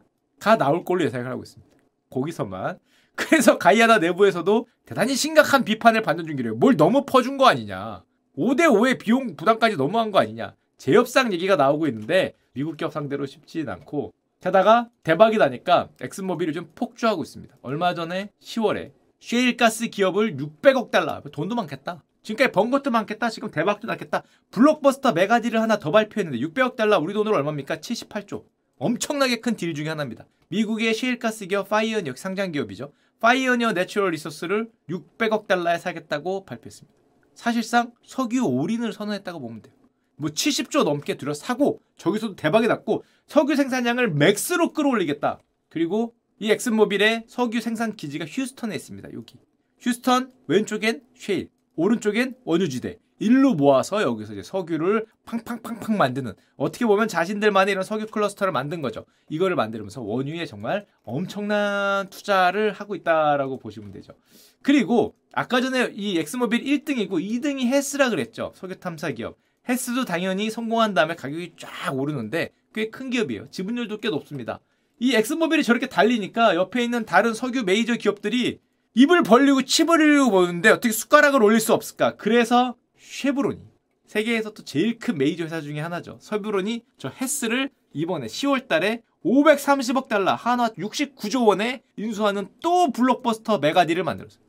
나올 0.57 0.85
걸로 0.85 1.03
예상을 1.03 1.29
하고 1.29 1.43
있습니다. 1.43 1.75
거기서만. 2.09 2.79
그래서 3.15 3.57
가이아나 3.57 3.99
내부에서도 3.99 4.67
대단히 4.85 5.15
심각한 5.15 5.63
비판을 5.63 6.01
받는 6.01 6.25
중이래요. 6.25 6.55
뭘 6.55 6.77
너무 6.77 7.05
퍼준 7.05 7.37
거 7.37 7.45
아니냐. 7.45 8.03
5대5의 8.37 8.97
비용 8.99 9.35
부담까지 9.35 9.75
너무한 9.75 10.11
거 10.11 10.19
아니냐. 10.19 10.55
재협상 10.77 11.31
얘기가 11.33 11.55
나오고 11.55 11.87
있는데 11.87 12.33
미국 12.53 12.77
기업 12.77 12.91
상대로 12.91 13.25
쉽지는 13.25 13.71
않고 13.71 14.13
게다가 14.39 14.89
대박이 15.03 15.37
나니까 15.37 15.89
엑슨모빌이 16.01 16.53
좀 16.53 16.71
폭주하고 16.75 17.21
있습니다. 17.23 17.55
얼마 17.61 17.93
전에 17.93 18.29
10월에 18.41 18.91
셰일가스 19.23 19.87
기업을 19.87 20.35
600억 20.35 20.91
달러 20.91 21.21
돈도 21.21 21.55
많겠다. 21.55 22.03
지금까지 22.23 22.51
번 22.51 22.71
것도 22.71 22.91
많겠다. 22.91 23.29
지금 23.29 23.49
대박도 23.49 23.87
났겠다. 23.87 24.23
블록버스터 24.51 25.13
mega 25.13 25.30
deal을 25.30 25.61
하나 25.61 25.79
더 25.79 25.91
발표했는데 25.91 26.45
600억 26.45 26.75
달러 26.75 26.99
우리 26.99 27.13
돈으로 27.13 27.37
얼마입니까? 27.37 27.77
78조. 27.77 28.43
엄청나게 28.79 29.39
큰 29.39 29.55
deal 29.55 29.73
중에 29.73 29.87
하나입니다. 29.87 30.25
미국의 30.49 30.93
셰일가스 30.93 31.47
기업 31.47 31.69
파이어니어 31.69 32.15
상장 32.17 32.51
기업이죠. 32.51 32.91
파이어니어 33.21 33.71
내추럴 33.71 34.11
리소스를 34.11 34.69
600억 34.89 35.47
달러에 35.47 35.77
사겠다고 35.77 36.43
발표했습니다. 36.43 36.93
사실상 37.33 37.93
석유 38.03 38.43
올인을 38.45 38.91
선언했다고 38.91 39.39
보면 39.39 39.61
돼요. 39.61 39.73
뭐 40.17 40.31
70조 40.31 40.83
넘게 40.83 41.15
들여 41.15 41.33
사고 41.33 41.79
저기서도 41.95 42.35
대박이 42.35 42.67
났고 42.67 43.05
석유 43.27 43.55
생산량을 43.55 44.11
max로 44.11 44.73
끌어올리겠다. 44.73 45.39
그리고 45.69 46.13
이 46.39 46.51
엑슨모빌의 46.51 47.25
석유 47.27 47.61
생산 47.61 47.95
기지가 47.95 48.25
휴스턴에 48.25 48.75
있습니다. 48.75 49.13
여기. 49.13 49.37
휴스턴 49.79 50.31
왼쪽엔 50.47 51.01
쉐일, 51.15 51.49
오른쪽엔 51.75 52.35
원유지대. 52.45 52.99
일로 53.19 53.53
모아서 53.53 54.01
여기서 54.01 54.33
이제 54.33 54.43
석유를 54.43 55.05
팡팡팡팡 55.25 55.97
만드는 55.97 56.33
어떻게 56.57 56.85
보면 56.85 57.07
자신들만의 57.07 57.71
이런 57.71 57.83
석유 57.83 58.07
클러스터를 58.07 58.51
만든 58.51 58.81
거죠. 58.81 59.05
이거를 59.29 59.55
만들면서 59.55 60.01
원유에 60.01 60.45
정말 60.45 60.85
엄청난 61.03 62.09
투자를 62.09 62.73
하고 62.73 62.95
있다라고 62.95 63.59
보시면 63.59 63.91
되죠. 63.91 64.13
그리고 64.61 65.15
아까 65.31 65.61
전에 65.61 65.91
이 65.93 66.17
엑스모빌 66.19 66.63
1등이고 66.63 67.11
2등이 67.11 67.67
헤스라 67.67 68.09
그랬죠. 68.09 68.51
석유 68.55 68.75
탐사 68.79 69.11
기업. 69.11 69.37
헤스도 69.69 70.03
당연히 70.03 70.49
성공한 70.49 70.93
다음에 70.93 71.15
가격이 71.15 71.53
쫙 71.57 71.93
오르는데 71.93 72.49
꽤 72.73 72.89
큰 72.89 73.09
기업이에요. 73.09 73.49
지분율도 73.51 73.99
꽤 73.99 74.09
높습니다. 74.09 74.59
이 74.99 75.15
엑스모빌이 75.15 75.63
저렇게 75.63 75.87
달리니까 75.87 76.55
옆에 76.55 76.83
있는 76.83 77.05
다른 77.05 77.33
석유 77.33 77.63
메이저 77.63 77.95
기업들이 77.95 78.59
입을 78.95 79.23
벌리고 79.23 79.63
치버리려고 79.63 80.31
보는데 80.31 80.69
어떻게 80.69 80.91
숟가락을 80.91 81.41
올릴 81.41 81.59
수 81.59 81.73
없을까? 81.73 82.15
그래서 82.15 82.75
쉐브론이 82.97 83.59
세계에서 84.05 84.51
또 84.53 84.63
제일 84.63 84.99
큰 84.99 85.17
메이저 85.17 85.43
회사 85.43 85.61
중에 85.61 85.79
하나죠. 85.79 86.19
쉐브론이 86.21 86.83
저 86.97 87.09
헤스를 87.09 87.69
이번에 87.93 88.27
10월 88.27 88.67
달에 88.67 89.01
530억 89.25 90.07
달러, 90.07 90.33
한화 90.33 90.69
69조 90.69 91.47
원에 91.47 91.81
인수하는 91.95 92.49
또 92.61 92.91
블록버스터 92.91 93.59
mega 93.59 93.75
deal을 93.75 94.03
만들었어요. 94.03 94.43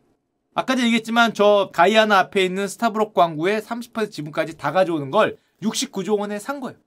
아까도 0.54 0.82
얘기했지만 0.82 1.34
저 1.34 1.70
가이아나 1.72 2.18
앞에 2.18 2.44
있는 2.44 2.68
스타브록 2.68 3.14
광구의 3.14 3.60
30% 3.62 4.10
지분까지 4.10 4.56
다 4.56 4.72
가져오는 4.72 5.10
걸 5.10 5.38
69조 5.62 6.18
원에 6.18 6.38
산 6.38 6.60
거예요. 6.60 6.78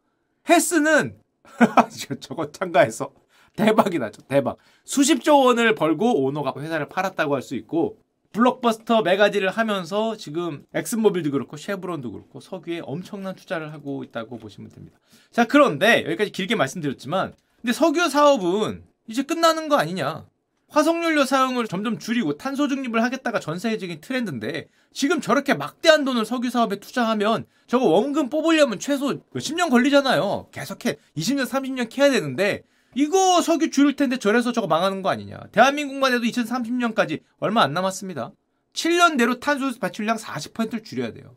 헤스는 0.50 1.18
저거 2.20 2.52
참가해서 2.52 3.12
대박이 3.58 4.00
나죠. 4.00 4.22
대박. 4.24 4.58
수십조 4.86 5.40
원을 5.40 5.76
벌고 5.76 6.24
오너가 6.24 6.54
회사를 6.58 6.88
팔았다고 6.88 7.36
할 7.36 7.42
수 7.42 7.56
있고 7.56 7.98
블록버스터 8.34 9.02
메가디를 9.02 9.50
하면서 9.50 10.16
지금 10.16 10.66
엑슨모빌도 10.74 11.32
그렇고 11.32 11.58
쉐브론도 11.58 12.12
그렇고 12.12 12.40
석유에 12.40 12.82
엄청난 12.84 13.36
투자를 13.36 13.74
하고 13.74 14.04
있다고 14.04 14.38
보시면 14.38 14.70
됩니다. 14.70 15.00
자 15.32 15.46
그런데 15.46 16.04
여기까지 16.06 16.32
길게 16.32 16.56
말씀드렸지만 16.56 17.34
근데 17.62 17.74
석유 17.74 18.10
사업은 18.10 18.84
이제 19.08 19.24
끝나는 19.24 19.70
거 19.70 19.78
아니냐? 19.78 20.26
화석연료 20.70 21.24
사용을 21.24 21.66
점점 21.68 21.98
줄이고 21.98 22.38
탄소 22.38 22.68
중립을 22.68 23.02
하겠다가 23.02 23.40
전 23.40 23.58
세계적인 23.58 24.02
트렌드인데 24.02 24.68
지금 24.92 25.22
저렇게 25.22 25.54
막대한 25.54 26.04
돈을 26.04 26.26
석유 26.26 26.50
사업에 26.50 26.76
투자하면 26.76 27.46
저거 27.68 27.86
원금 27.86 28.30
뽑으려면 28.30 28.78
최소 28.78 29.18
10년 29.34 29.70
걸리잖아요. 29.70 30.50
계속해 30.52 30.98
20년 31.16 31.46
30년 31.48 31.88
캐야 31.90 32.12
되는데 32.12 32.64
이거 32.96 33.42
석유 33.42 33.70
줄일 33.70 33.96
텐데 33.96 34.18
저래서 34.18 34.52
저거 34.52 34.68
망하는 34.68 35.02
거 35.02 35.10
아니냐. 35.10 35.38
대한민국만 35.52 36.14
해도 36.14 36.24
2030년까지 36.24 37.22
얼마 37.40 37.62
안 37.62 37.74
남았습니다. 37.74 38.32
7년 38.74 39.16
내로 39.16 39.40
탄소 39.40 39.72
배출량 39.80 40.18
40%를 40.18 40.84
줄여야 40.84 41.14
돼요. 41.14 41.36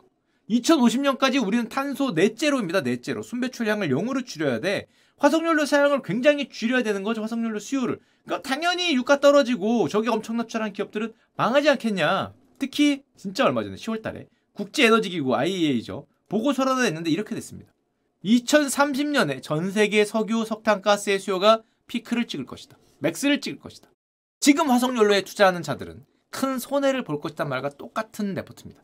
2050년까지 0.51 1.45
우리는 1.45 1.69
탄소 1.69 2.11
넷제로입니다. 2.13 2.83
넷제로. 2.83 3.23
순배출량을 3.23 3.89
0으로 3.89 4.27
줄여야 4.27 4.61
돼. 4.61 4.87
화석연료 5.19 5.65
사용을 5.67 6.03
굉장히 6.03 6.49
줄여야 6.49 6.83
되는 6.83 7.03
거죠. 7.03 7.23
화석연료 7.23 7.59
수요를. 7.59 7.99
그러니까 8.25 8.49
당연히 8.49 8.95
유가 8.95 9.21
떨어지고 9.21 9.89
저기 9.89 10.09
엄청난 10.09 10.47
투자한 10.47 10.73
기업들은 10.73 11.13
망하지 11.37 11.69
않겠냐. 11.71 12.33
특히 12.59 13.03
진짜 13.17 13.45
얼마 13.45 13.63
전에 13.63 13.77
10월 13.77 14.03
달에 14.03 14.27
국제에너지기구 14.55 15.35
IEA죠. 15.37 16.07
보고서를 16.29 16.83
냈는데 16.83 17.11
이렇게 17.11 17.35
됐습니다. 17.35 17.73
2030년에 18.25 19.43
전 19.43 19.71
세계 19.71 20.05
석유, 20.05 20.45
석탄, 20.45 20.83
가스의 20.83 21.19
수요가 21.19 21.63
피크를 21.87 22.27
찍을 22.27 22.47
것이다. 22.47 22.77
max를 22.99 23.41
찍을 23.41 23.59
것이다. 23.59 23.89
지금 24.41 24.71
화석연료에 24.71 25.23
투자하는 25.23 25.63
자들은 25.63 26.05
큰 26.31 26.59
손해를 26.59 27.05
볼 27.05 27.21
것이란 27.21 27.49
말과 27.49 27.71
똑같은 27.71 28.35
레포트입니다. 28.35 28.83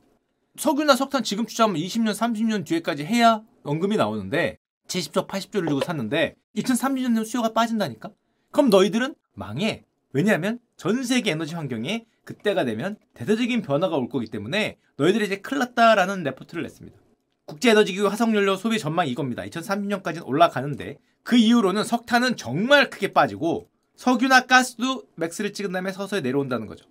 석유나 0.56 0.96
석탄 0.96 1.22
지금 1.22 1.44
투자하면 1.44 1.80
20년, 1.80 2.12
30년 2.12 2.64
뒤에까지 2.66 3.04
해야 3.04 3.42
원금이 3.62 3.96
나오는데 3.96 4.58
70조, 4.88 5.28
80조를 5.28 5.68
주고 5.68 5.80
샀는데 5.80 6.34
2030년 6.56 7.08
되면 7.08 7.24
수요가 7.24 7.52
빠진다니까? 7.52 8.10
그럼 8.52 8.70
너희들은 8.70 9.14
망해. 9.34 9.84
왜냐하면 10.12 10.58
전 10.76 11.02
세계 11.04 11.32
에너지 11.32 11.54
환경에 11.54 12.06
그때가 12.24 12.64
되면 12.64 12.96
대대적인 13.14 13.62
변화가 13.62 13.96
올 13.96 14.08
거기 14.08 14.26
때문에 14.26 14.78
너희들이 14.96 15.26
이제 15.26 15.36
큰일 15.36 15.58
났다라는 15.60 16.22
레포트를 16.22 16.62
냈습니다. 16.62 17.05
국제에너지기구 17.46 18.08
화석연료 18.08 18.56
소비 18.56 18.78
전망 18.78 19.06
이겁니다. 19.06 19.44
2030년까지는 19.44 20.26
올라가는데 20.26 20.98
그 21.22 21.36
이후로는 21.36 21.84
석탄은 21.84 22.36
정말 22.36 22.90
크게 22.90 23.12
빠지고 23.12 23.68
석유나 23.94 24.46
가스도 24.46 25.04
맥스를 25.14 25.52
찍은 25.52 25.70
다음에 25.70 25.92
서서히 25.92 26.22
내려온다는 26.22 26.66
거죠. 26.66 26.86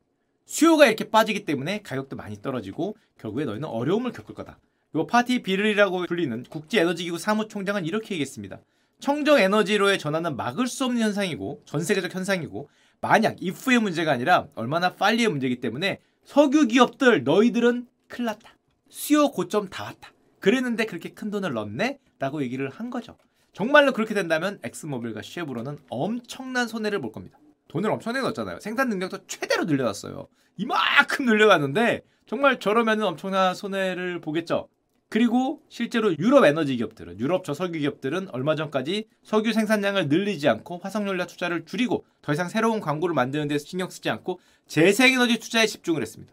수요가 0.46 0.86
이렇게 0.86 1.10
빠지기 1.10 1.44
때문에 1.44 1.82
가격도 1.82 2.16
많이 2.16 2.42
떨어지고 2.42 2.96
결국에 3.20 3.44
너희는 3.44 3.68
어려움을 3.68 4.14
겪을 4.14 4.34
거다. 4.34 4.58
요 4.96 5.06
파티 5.06 5.42
비를이라고 5.42 6.06
불리는 6.06 6.44
국제에너지기구 6.44 7.18
사무총장은 7.18 7.86
이렇게 7.86 8.16
얘기했습니다. 8.16 8.60
청정 9.02 9.40
에너지로의 9.40 10.00
전환은 10.00 10.38
막을 10.38 10.68
수 10.68 10.86
없는 10.86 11.02
현상이고 11.02 11.64
전 11.66 11.82
세계적 11.82 12.16
현상이고 12.16 12.70
만약 13.02 13.36
if의 13.42 13.80
문제가 13.80 14.14
아니라 14.14 14.48
얼마나 14.56 14.94
빨리의 14.94 15.28
문제이기 15.28 15.60
때문에 15.60 16.00
석유 16.24 16.68
기업들 16.68 17.26
너희들은 17.26 17.88
큰일 18.08 18.26
났다. 18.28 18.56
수요 18.90 19.30
고점 19.32 19.68
다 19.68 19.84
왔다. 19.84 20.15
그랬는데 20.46 20.86
그렇게 20.86 21.10
큰 21.10 21.32
돈을 21.32 21.54
넣네? 21.54 21.98
라고 22.20 22.44
얘기를 22.44 22.70
한 22.70 22.92
거죠. 22.92 23.18
정말로 23.52 23.94
그렇게 23.94 24.14
된다면 24.14 24.60
엑스모빌과 24.62 25.24
쉐브론은 25.24 25.80
엄청난 25.90 26.68
손해를 26.68 27.02
볼 27.02 27.12
겁니다. 27.12 27.40
돈을 27.68 27.90
엄청나게 27.90 28.22
넣었잖아요. 28.22 28.60
생산 28.60 28.90
능력도 28.90 29.26
최대로 29.26 29.66
늘려놨어요. 29.66 30.28
이만큼 30.58 31.26
늘려놨는데 31.26 32.04
정말 32.28 32.60
저러면 32.60 33.02
엄청난 33.02 33.56
손해를 33.56 34.22
보겠죠. 34.22 34.68
그리고 35.10 35.64
실제로 35.68 36.16
유럽 36.16 36.46
에너지 36.46 36.78
기업들은 36.78 37.20
유럽 37.20 37.44
저석유 37.44 37.80
기업들은 37.80 38.30
얼마 38.30 38.54
전까지 38.54 39.08
석유 39.24 39.52
생산량을 39.52 40.10
늘리지 40.10 40.48
않고 40.48 40.78
화석연료 40.84 41.26
투자를 41.26 41.66
줄이고 41.66 42.06
더 42.22 42.34
이상 42.34 42.50
새로운 42.50 42.82
광고를 42.82 43.16
만드는 43.16 43.48
데 43.48 43.58
신경 43.58 43.90
쓰지 43.90 44.12
않고 44.12 44.40
재생에너지 44.68 45.40
투자에 45.40 45.66
집중을 45.66 46.04
했습니다. 46.04 46.32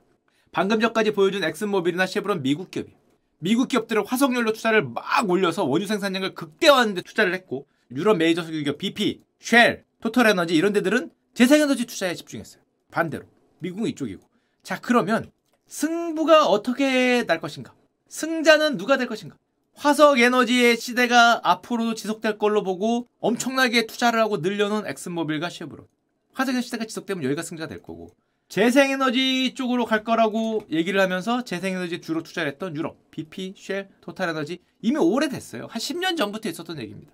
방금 0.51 0.81
전까지 0.81 1.13
보여준 1.13 1.45
엑슨모빌이나 1.45 2.05
쉐브론 2.05 2.43
미국 2.43 2.71
기업이에요. 2.71 3.02
미국 3.43 3.67
기업들은 3.67 4.07
화석연료 4.07 4.53
투자를 4.53 4.85
막 4.85 5.29
올려서 5.29 5.65
원유 5.65 5.89
생산량을 5.89 6.35
극대화하는 6.35 6.95
데 6.95 7.03
투자를 7.03 7.35
했고 7.35 7.67
유럽 7.91 8.17
메이저 8.17 8.45
석유 8.45 8.63
기업 8.63 8.79
BP, 8.79 9.21
쉘, 9.41 9.85
토탈에너지 10.01 10.55
이런 10.55 10.73
데들은 10.73 11.11
재생에너지 11.35 11.87
투자에 11.87 12.15
집중했어요. 12.15 12.63
반대로 12.93 13.25
미국은 13.59 13.89
이쪽이고. 13.89 14.23
자 14.63 14.81
그러면 14.81 15.33
승부가 15.67 16.47
어떻게 16.47 17.25
날 17.27 17.41
것인가? 17.41 17.75
승자는 18.09 18.77
누가 18.77 18.97
될 18.97 19.09
것인가? 19.09 19.37
화석 19.75 20.21
에너지의 20.21 20.77
시대가 20.77 21.41
앞으로도 21.43 21.95
지속될 21.97 22.39
걸로 22.39 22.63
보고 22.63 23.09
엄청나게 23.19 23.87
투자를 23.87 24.21
하고 24.21 24.37
늘려놓은 24.37 24.87
엑슨모빌과 24.87 25.51
쉐브론. 25.51 25.89
화석 26.33 26.55
에너지 26.55 26.67
시대가 26.67 26.85
지속되면 26.85 27.25
여기가 27.25 27.43
승자가 27.43 27.67
될 27.67 27.83
거고 27.83 28.15
재생에너지 28.53 29.55
쪽으로 29.55 29.87
갈 29.87 30.05
거라고 30.05 30.67
얘기를 30.71 31.01
하면서 31.01 31.43
재생에너지 31.43 32.03
주로 32.03 32.23
투자를 32.23 32.53
했던 32.53 32.77
유럽, 32.77 32.99
BP, 33.11 33.55
쉘, 33.57 33.89
토탈에너지 34.03 34.59
이미 34.83 34.99
오래됐어요. 34.99 35.69
한 35.71 35.81
10년 35.81 36.19
전부터 36.19 36.51
있었던 36.51 36.79
얘기입니다. 36.79 37.11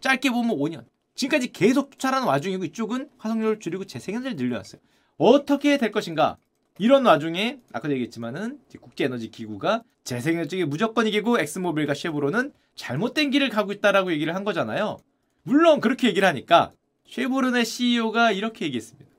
짧게 0.00 0.28
보면 0.28 0.58
5년. 0.58 0.84
지금까지 1.14 1.52
계속 1.52 1.88
투자하는 1.88 2.28
와중이고 2.28 2.66
이쪽은 2.66 3.08
화석률을 3.16 3.60
줄이고 3.60 3.86
재생에너지를 3.86 4.36
늘려놨어요. 4.36 4.78
어떻게 5.16 5.78
될 5.78 5.90
것인가? 5.90 6.36
이런 6.78 7.06
와중에 7.06 7.60
아까 7.72 7.90
얘기했지만은 7.90 8.58
국제에너지 8.78 9.30
기구가 9.30 9.84
재생에너지 10.02 10.50
쪽이 10.50 10.64
무조건 10.66 11.06
이기고 11.06 11.40
엑스모빌과 11.40 11.94
쉐브로는 11.94 12.52
잘못된 12.74 13.30
길을 13.30 13.48
가고 13.48 13.72
있다라고 13.72 14.12
얘기를 14.12 14.34
한 14.34 14.44
거잖아요. 14.44 14.98
물론 15.44 15.80
그렇게 15.80 16.08
얘기를 16.08 16.28
하니까 16.28 16.72
쉐브론의 17.08 17.64
CEO가 17.64 18.32
이렇게 18.32 18.66
얘기했습니다. 18.66 19.10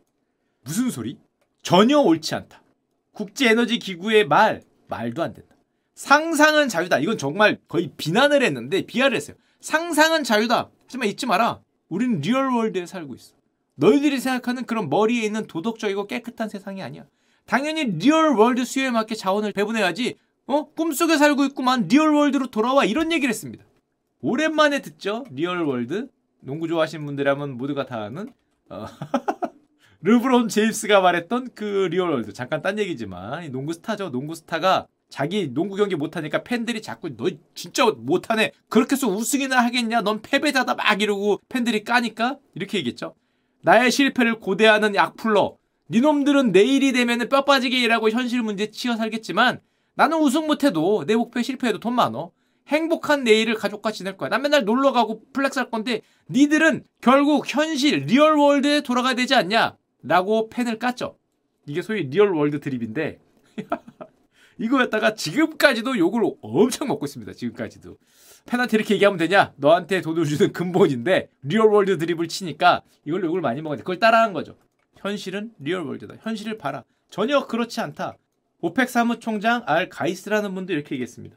무슨 0.61 0.91
소리? 0.91 1.24
전혀 1.65 1.97
옳지 1.97 2.35
않다. 2.35 2.61
국제에너지 3.11 3.79
기구의 3.79 4.27
말 4.27 4.61
말도 4.87 5.23
안 5.23 5.33
된다. 5.33 5.55
상상은 5.95 6.69
자유다. 6.69 6.99
이건 6.99 7.17
정말 7.17 7.57
거의 7.67 7.89
비난을 7.97 8.43
했는데 8.43 8.83
비하를 8.83 9.17
했어요. 9.17 9.35
상상은 9.61 10.23
자유다. 10.23 10.69
하지만 10.83 11.07
잊지 11.07 11.25
마라. 11.25 11.61
우리는 11.89 12.21
real 12.21 12.47
world에 12.47 12.85
살고 12.85 13.15
있어. 13.15 13.33
너희들이 13.77 14.19
생각하는 14.19 14.67
그런 14.67 14.89
머리에 14.91 15.23
있는 15.25 15.47
도덕적이고 15.47 16.05
깨끗한 16.05 16.49
세상이 16.49 16.83
아니야. 16.83 17.05
당연히 17.47 17.85
real 17.85 18.20
world 18.20 18.63
수요에 18.63 18.91
맞게 18.91 19.15
자원을 19.15 19.51
배분해야지. 19.53 20.17
어? 20.45 20.69
꿈속에 20.69 21.17
살고 21.17 21.45
있구만. 21.45 21.87
real 21.87 22.10
world로 22.10 22.51
돌아와. 22.51 22.85
이런 22.85 23.11
얘기를 23.11 23.29
했습니다. 23.29 23.65
오랜만에 24.21 24.83
듣죠? 24.83 25.25
real 25.31 25.62
world. 25.62 26.09
농구 26.41 26.67
좋아하시는 26.67 27.03
분들이라면 27.03 27.57
모두가 27.57 27.87
다 27.87 28.03
아는 28.03 28.31
어. 28.69 28.85
르브론 30.01 30.49
제임스가 30.49 31.01
말했던 31.01 31.49
그 31.55 31.87
real 31.91 32.08
world. 32.08 32.33
잠깐 32.33 32.61
딴 32.61 32.77
얘기지만 32.79 33.51
농구 33.51 33.73
스타죠. 33.73 34.11
농구 34.11 34.35
스타가 34.35 34.87
자기 35.09 35.53
농구 35.53 35.75
경기 35.75 35.95
못하니까 35.95 36.43
팬들이 36.43 36.81
자꾸 36.81 37.15
너 37.15 37.29
진짜 37.53 37.85
못하네. 37.85 38.51
그렇게 38.69 38.93
해서 38.93 39.07
우승이나 39.07 39.63
하겠냐? 39.63 40.01
넌 40.01 40.21
패배자다 40.21 40.75
막 40.75 41.01
이러고 41.01 41.39
팬들이 41.49 41.83
까니까 41.83 42.37
이렇게 42.53 42.77
얘기했죠. 42.79 43.15
나의 43.61 43.91
실패를 43.91 44.39
고대하는 44.39 44.95
악플러. 44.95 45.57
니놈들은 45.89 46.51
내일이 46.51 46.91
되면 46.91 47.29
뼈 47.29 47.45
빠지게 47.45 47.79
일하고 47.79 48.09
현실 48.09 48.41
문제 48.41 48.71
치여 48.71 48.95
살겠지만 48.95 49.59
나는 49.95 50.17
우승 50.17 50.47
못해도 50.47 51.05
내 51.05 51.15
목표에 51.15 51.43
실패해도 51.43 51.79
돈 51.79 51.93
많어. 51.95 52.31
행복한 52.67 53.23
내일을 53.23 53.53
가족과 53.53 53.91
지낼 53.91 54.17
거야. 54.17 54.29
난 54.29 54.41
맨날 54.41 54.65
놀러 54.65 54.91
가고 54.91 55.21
flex 55.33 55.59
할 55.59 55.69
건데 55.69 56.01
니들은 56.31 56.83
결국 57.01 57.45
현실 57.47 58.05
real 58.07 58.35
world에 58.35 58.81
돌아가야 58.81 59.13
되지 59.13 59.35
않냐? 59.35 59.77
라고 60.07 60.49
팬을 60.49 60.77
깠죠. 60.77 61.15
이게 61.65 61.81
소위 61.81 62.03
real 62.03 62.29
world 62.29 62.59
드립인데 62.59 63.19
이거였다가 64.57 65.15
지금까지도 65.15 65.97
욕을 65.97 66.21
엄청 66.41 66.87
먹고 66.87 67.05
있습니다. 67.05 67.33
지금까지도. 67.33 67.97
팬한테 68.45 68.77
이렇게 68.77 68.93
얘기하면 68.93 69.17
되냐? 69.17 69.53
너한테 69.57 70.01
돈을 70.01 70.25
주는 70.25 70.53
근본인데 70.53 71.29
real 71.41 71.66
world 71.66 71.97
드립을 71.97 72.27
치니까 72.27 72.83
이걸로 73.03 73.27
욕을 73.27 73.41
많이 73.41 73.61
먹었는데 73.61 73.83
그걸 73.83 73.99
따라한 73.99 74.33
거죠. 74.33 74.55
현실은 74.97 75.51
리얼월드다. 75.59 76.15
현실을 76.21 76.57
봐라. 76.57 76.83
전혀 77.09 77.45
그렇지 77.47 77.81
않다. 77.81 78.17
오펙 78.61 78.89
사무총장 78.89 79.63
알 79.65 79.89
가이스라는 79.89 80.53
분도 80.55 80.73
이렇게 80.73 80.95
얘기했습니다. 80.95 81.35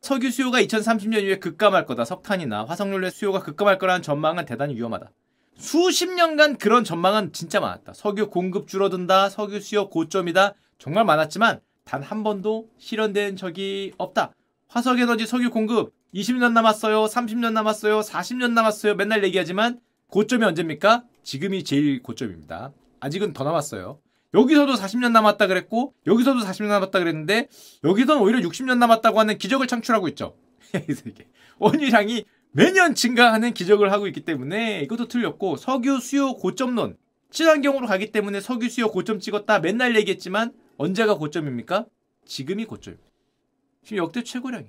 석유 0.00 0.30
수요가 0.30 0.60
2030년 0.60 1.22
이후에 1.22 1.38
급감할 1.38 1.86
거다. 1.86 2.04
석탄이나 2.04 2.64
화석연료 2.64 3.10
수요가 3.10 3.40
급감할 3.42 3.78
거라는 3.78 4.02
전망은 4.02 4.44
대단히 4.44 4.74
위험하다. 4.74 5.10
수십 5.58 6.08
년간 6.08 6.56
그런 6.58 6.84
전망은 6.84 7.32
진짜 7.32 7.58
많았다. 7.60 7.92
석유 7.92 8.30
공급 8.30 8.68
줄어든다. 8.68 9.28
석유 9.28 9.60
수요 9.60 9.88
고점이다. 9.88 10.54
정말 10.78 11.04
많았지만 11.04 11.60
단 11.84 12.02
한 12.02 12.22
번도 12.22 12.68
실현된 12.78 13.36
적이 13.36 13.92
없다. 13.98 14.32
화석 14.68 15.00
에너지 15.00 15.26
석유 15.26 15.50
공급 15.50 15.92
20년 16.14 16.52
남았어요. 16.52 17.04
30년 17.06 17.52
남았어요. 17.52 18.00
40년 18.00 18.52
남았어요. 18.52 18.94
맨날 18.94 19.24
얘기하지만 19.24 19.80
고점이 20.08 20.44
언제입니까? 20.44 21.04
지금이 21.22 21.64
제일 21.64 22.02
고점입니다. 22.02 22.72
아직은 23.00 23.32
더 23.32 23.44
남았어요. 23.44 23.98
여기서도 24.34 24.74
40년 24.74 25.10
남았다 25.12 25.46
그랬고 25.46 25.94
여기서도 26.06 26.40
40년 26.40 26.68
남았다 26.68 26.98
그랬는데 26.98 27.48
여기서는 27.82 28.22
오히려 28.22 28.40
60년 28.40 28.78
남았다고 28.78 29.18
하는 29.18 29.38
기적을 29.38 29.66
창출하고 29.66 30.06
있죠. 30.08 30.36
원유량이 31.58 32.24
매년 32.52 32.94
증가하는 32.94 33.52
기적을 33.52 33.92
하고 33.92 34.06
있기 34.06 34.22
때문에 34.22 34.80
이것도 34.82 35.08
틀렸고 35.08 35.56
석유 35.56 36.00
수요 36.00 36.34
고점론 36.34 36.96
친환경으로 37.30 37.86
가기 37.86 38.10
때문에 38.10 38.40
석유 38.40 38.68
수요 38.68 38.88
고점 38.88 39.20
찍었다 39.20 39.60
맨날 39.60 39.96
얘기했지만 39.96 40.52
언제가 40.78 41.14
고점입니까? 41.14 41.86
지금이 42.24 42.64
고점입니다. 42.64 43.08
지금 43.84 43.98
역대 43.98 44.22
최고량이. 44.22 44.66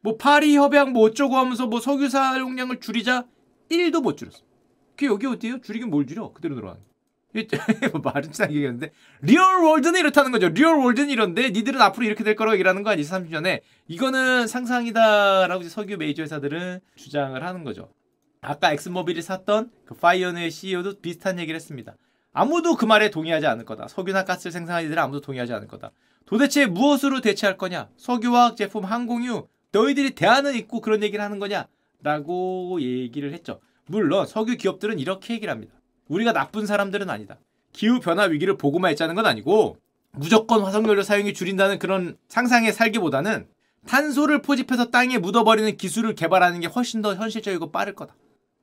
뭐 0.00 0.16
파리 0.16 0.56
협약 0.56 0.92
뭐 0.92 1.04
어쩌고 1.04 1.36
하면서 1.36 1.66
뭐 1.66 1.80
석유 1.80 2.08
사용량을 2.08 2.80
줄이자 2.80 3.26
1도 3.70 4.02
못 4.02 4.16
줄였어. 4.16 4.40
그게 4.90 5.06
여기 5.06 5.26
어디에요? 5.26 5.60
줄이긴 5.60 5.90
뭘 5.90 6.06
줄여? 6.06 6.32
그대로 6.32 6.54
들어가는. 6.54 6.82
뭐 7.92 8.00
말은 8.12 8.32
착하게 8.32 8.54
얘기했는데 8.54 8.92
real 9.20 9.62
world는 9.64 10.00
이렇다는 10.00 10.32
거죠. 10.32 10.48
real 10.48 10.76
world는 10.76 11.10
이런데 11.10 11.50
니들은 11.50 11.80
앞으로 11.80 12.06
이렇게 12.06 12.24
될 12.24 12.36
거라고 12.36 12.54
얘기하는 12.54 12.82
거 12.82 12.90
아니지 12.90 13.10
30년에 13.10 13.60
이거는 13.88 14.46
상상이다라고 14.46 15.64
석유 15.64 15.96
메이저 15.96 16.22
회사들은 16.22 16.80
주장을 16.96 17.42
하는 17.42 17.64
거죠. 17.64 17.90
아까 18.40 18.72
엑스모빌이 18.72 19.20
샀던 19.20 19.70
그 19.84 19.94
파이어의 19.94 20.50
CEO도 20.50 21.00
비슷한 21.00 21.38
얘기를 21.38 21.56
했습니다. 21.56 21.96
아무도 22.32 22.76
그 22.76 22.84
말에 22.84 23.10
동의하지 23.10 23.46
않을 23.46 23.64
거다. 23.64 23.88
석유나 23.88 24.24
가스를 24.24 24.52
생산하는 24.52 24.86
이들은 24.86 25.02
아무도 25.02 25.20
동의하지 25.20 25.52
않을 25.54 25.66
거다. 25.66 25.90
도대체 26.24 26.66
무엇으로 26.66 27.20
대체할 27.20 27.56
거냐? 27.56 27.88
석유화학 27.96 28.56
제품, 28.56 28.84
항공유, 28.84 29.48
너희들이 29.72 30.10
대안은 30.10 30.54
있고 30.56 30.80
그런 30.80 31.02
얘기를 31.02 31.24
하는 31.24 31.38
거냐? 31.38 31.66
라고 32.02 32.78
얘기를 32.80 33.32
했죠. 33.32 33.60
물론 33.86 34.26
석유 34.26 34.56
기업들은 34.56 34.98
이렇게 34.98 35.34
얘기를 35.34 35.50
합니다. 35.50 35.74
우리가 36.08 36.32
나쁜 36.32 36.66
사람들은 36.66 37.08
아니다. 37.10 37.38
기후 37.72 38.00
변화 38.00 38.24
위기를 38.24 38.56
보고만 38.56 38.90
있자는 38.92 39.14
건 39.14 39.26
아니고 39.26 39.78
무조건 40.12 40.62
화석연료 40.62 41.02
사용이 41.02 41.34
줄인다는 41.34 41.78
그런 41.78 42.16
상상에 42.28 42.72
살기보다는 42.72 43.46
탄소를 43.86 44.42
포집해서 44.42 44.90
땅에 44.90 45.18
묻어버리는 45.18 45.76
기술을 45.76 46.14
개발하는 46.14 46.60
게 46.60 46.66
훨씬 46.66 47.00
더 47.02 47.14
현실적이고 47.14 47.70
빠를 47.70 47.94
거다. 47.94 48.14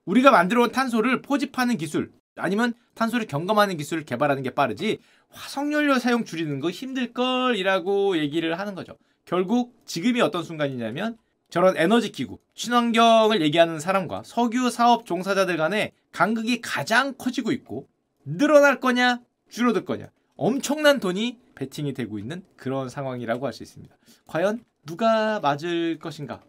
우리가 0.05 0.31
만들어 0.31 0.63
온 0.63 0.71
탄소를 0.71 1.21
포집하는 1.21 1.77
기술 1.77 2.11
아니면 2.35 2.73
탄소를 2.95 3.27
경감하는 3.27 3.77
기술을 3.77 4.05
개발하는 4.05 4.43
게 4.43 4.49
빠르지 4.49 4.99
화석연료 5.29 5.99
사용 5.99 6.25
줄이는 6.25 6.59
거 6.59 6.69
힘들 6.69 7.13
걸 7.13 7.55
이라고 7.55 8.17
얘기를 8.17 8.59
하는 8.59 8.75
거죠. 8.75 8.97
결국 9.25 9.73
지금이 9.85 10.21
어떤 10.21 10.43
순간이냐면 10.43 11.17
저런 11.55 11.77
에너지 11.77 12.11
기구, 12.11 12.37
친환경을 12.53 13.41
얘기하는 13.41 13.79
사람과 13.79 14.23
석유 14.25 14.69
사업 14.69 15.05
종사자들 15.05 15.55
간의 15.55 15.93
간극이 16.11 16.59
가장 16.59 17.13
커지고 17.17 17.53
있고 17.53 17.87
늘어날 18.25 18.81
거냐 18.81 19.21
줄어들 19.47 19.85
거냐 19.85 20.09
엄청난 20.35 20.99
돈이 20.99 21.39
베팅이 21.55 21.93
되고 21.93 22.19
있는 22.19 22.43
그런 22.57 22.89
상황이라고 22.89 23.45
할 23.45 23.53
수 23.53 23.63
있습니다. 23.63 23.95
과연 24.27 24.65
누가 24.85 25.39
맞을 25.39 25.97
것인가? 25.97 26.41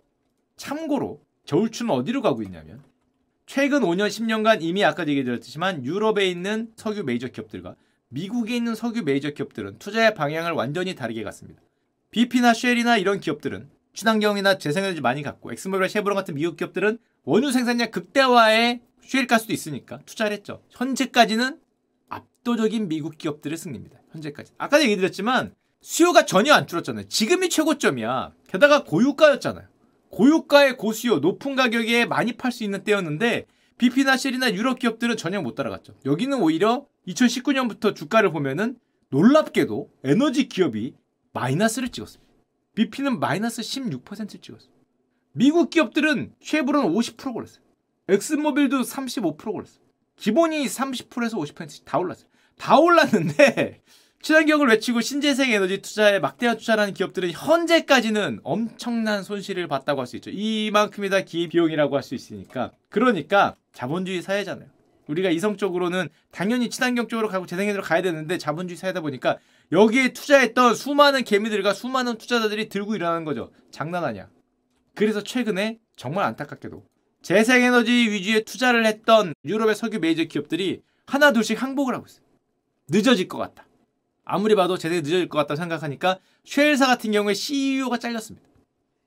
참고로 0.57 1.21
저울추는 1.45 1.95
어디로 1.95 2.21
가고 2.21 2.43
있냐면 2.43 2.83
최근 3.47 3.83
5년 3.83 4.09
10년간 4.09 4.61
이미 4.61 4.85
아까 4.85 5.07
얘기 5.07 5.23
드렸지만 5.23 5.85
유럽에 5.85 6.27
있는 6.29 6.73
석유 6.75 7.05
메이저 7.05 7.29
기업들과 7.29 7.77
미국에 8.09 8.57
있는 8.57 8.75
석유 8.75 9.05
메이저 9.05 9.31
기업들은 9.31 9.79
투자의 9.79 10.15
방향을 10.15 10.51
완전히 10.51 10.97
다르게 10.97 11.23
갔습니다. 11.23 11.63
BP나 12.11 12.55
쉘이나 12.55 12.97
이런 12.97 13.21
기업들은 13.21 13.76
친환경이나 13.97 14.59
재생에너지 14.59 15.01
많이 15.01 15.23
갔고 15.23 15.51
엑스모빌, 15.51 15.89
쉐브론 15.89 16.15
같은 16.15 16.35
미국 16.35 16.57
기업들은 16.57 16.99
원유 17.25 17.51
생산량 17.51 17.91
극대화에 17.91 18.81
셰일가스도 19.03 19.53
있으니까 19.53 20.01
투자를 20.07 20.37
했죠. 20.37 20.63
현재까지는 20.71 21.59
압도적인 22.09 22.89
미국 22.89 23.19
기업들의 23.19 23.57
승리입니다. 23.57 23.99
현재까지. 24.13 24.53
아까 24.59 24.81
얘기 24.83 24.97
드렸지만 24.97 25.55
수요가 25.81 26.27
전혀 26.27 26.53
안 26.53 26.67
줄었잖아요. 26.67 27.09
지금이 27.09 27.49
최고점이야. 27.49 28.33
게다가 28.49 28.85
고유가였잖아요. 28.85 29.67
고유가의 30.11 30.77
고수요, 30.77 31.19
높은 31.19 31.57
가격에 31.57 32.07
많이 32.07 32.33
팔 32.37 32.53
수 32.53 32.65
있는 32.65 32.85
때였는데 32.85 33.47
BP나 33.79 34.17
쉘이나 34.17 34.53
유럽 34.55 34.79
기업들은 34.79 35.17
전혀 35.17 35.41
못 35.41 35.55
따라갔죠. 35.55 35.95
여기는 36.05 36.39
오히려 36.41 36.87
2019년부터 37.09 37.95
주가를 37.95 38.33
보면은 38.33 38.77
놀랍게도 39.11 39.91
에너지 40.05 40.49
기업이 40.49 40.95
마이너스를 41.33 41.91
찍었습니다. 41.91 42.26
BP는 42.77 43.19
마이너스 43.19 43.63
16%를 43.63 44.41
찍었어요. 44.41 44.71
미국 45.33 45.71
기업들은 45.71 46.35
쉐브론 46.41 46.93
50% 46.95 47.35
올랐어요. 47.35 47.65
엑스모빌도 48.09 48.83
35% 48.83 49.53
올랐어요. 49.53 49.81
기본이 50.17 50.65
30%에서 50.67 51.37
50%씩 51.39 51.85
다 51.85 51.99
올랐어요. 51.99 52.29
다 52.57 52.79
올랐는데 52.79 53.83
친환경을 54.23 54.69
외치고 54.69 55.01
신재생 55.01 55.51
에너지 55.53 55.81
투자에 55.83 56.19
막대한 56.21 56.57
투자하는 56.57 56.95
기업들은 56.95 57.31
현재까지는 57.33 58.41
엄청난 58.45 59.23
손실을 59.23 59.69
봤다고 59.69 60.01
할 60.01 60.07
수 60.07 60.17
있죠. 60.17 60.31
이만큼이 60.31 61.11
다 61.11 61.21
기회비용이라고 61.21 61.97
할 61.97 62.03
수 62.03 62.15
있으니까. 62.15 62.73
그러니까 62.89 63.57
자본주의 63.73 64.23
사회잖아요. 64.23 64.69
우리가 65.07 65.31
이성적으로는 65.31 66.09
당연히 66.33 66.69
친환경 66.69 67.09
쪽으로 67.09 67.29
가고 67.29 67.47
재생에너지로 67.47 67.83
가야 67.83 68.03
되는데 68.03 68.39
자본주의 68.39 68.77
사회다 68.77 69.01
보니까 69.01 69.39
여기에 69.73 70.13
투자했던 70.13 70.75
수많은 70.75 71.25
개미들과 71.25 71.73
수많은 71.73 72.19
투자자들이 72.19 72.69
들고 72.69 72.95
일어나는 72.95 73.25
거죠. 73.25 73.51
장난 73.71 74.05
아니야. 74.05 74.29
그래서 74.95 75.23
최근에 75.23 75.79
정말 75.97 76.25
안타깝게도 76.25 76.85
재생에너지 77.23 77.91
위주의 77.91 78.45
투자를 78.45 78.87
했던 78.87 79.35
유럽의 79.45 79.75
석유 79.75 79.99
메이저 79.99 80.25
기업들이 80.25 80.83
하나 81.07 81.33
둘씩 81.33 81.61
항복을 81.61 81.95
하고 81.95 82.07
있어요. 82.07 82.25
늦어질 82.89 83.27
것 83.27 83.39
같다. 83.39 83.67
아무리 84.25 84.55
봐도 84.55 84.79
제대로 84.79 85.01
늦어질 85.01 85.29
것 85.29 85.39
같다고 85.39 85.57
생각하니까 85.57 86.21
쉘사 86.45 86.87
같은 86.87 87.11
경우에 87.11 87.35
CEO가 87.35 87.99
잘렸습니다. 87.99 88.47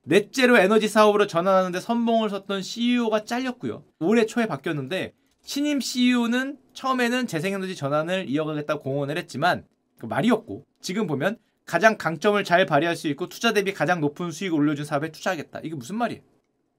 넷제로 0.03 0.57
에너지 0.57 0.87
사업으로 0.87 1.27
전환하는데 1.27 1.79
선봉을 1.79 2.29
섰던 2.29 2.61
CEO가 2.61 3.25
잘렸고요. 3.25 3.83
올해 3.99 4.25
초에 4.25 4.47
바뀌었는데 4.47 5.13
신임 5.41 5.79
CEO는 5.79 6.57
처음에는 6.73 7.27
재생에너지 7.27 7.75
전환을 7.75 8.29
이어가겠다고 8.29 8.81
공언을 8.81 9.17
했지만 9.17 9.63
그 9.63 9.78
말이었고 10.07 10.65
지금 10.81 11.07
보면 11.07 11.37
가장 11.65 11.97
강점을 11.97 12.43
잘 12.43 12.65
발휘할 12.65 12.95
수 12.95 13.07
있고 13.09 13.29
투자 13.29 13.53
대비 13.53 13.73
가장 13.73 14.01
높은 14.01 14.31
수익을 14.31 14.57
올려준 14.57 14.85
사업에 14.85 15.11
투자하겠다. 15.11 15.61
이게 15.63 15.75
무슨 15.75 15.97
말이에요? 15.97 16.21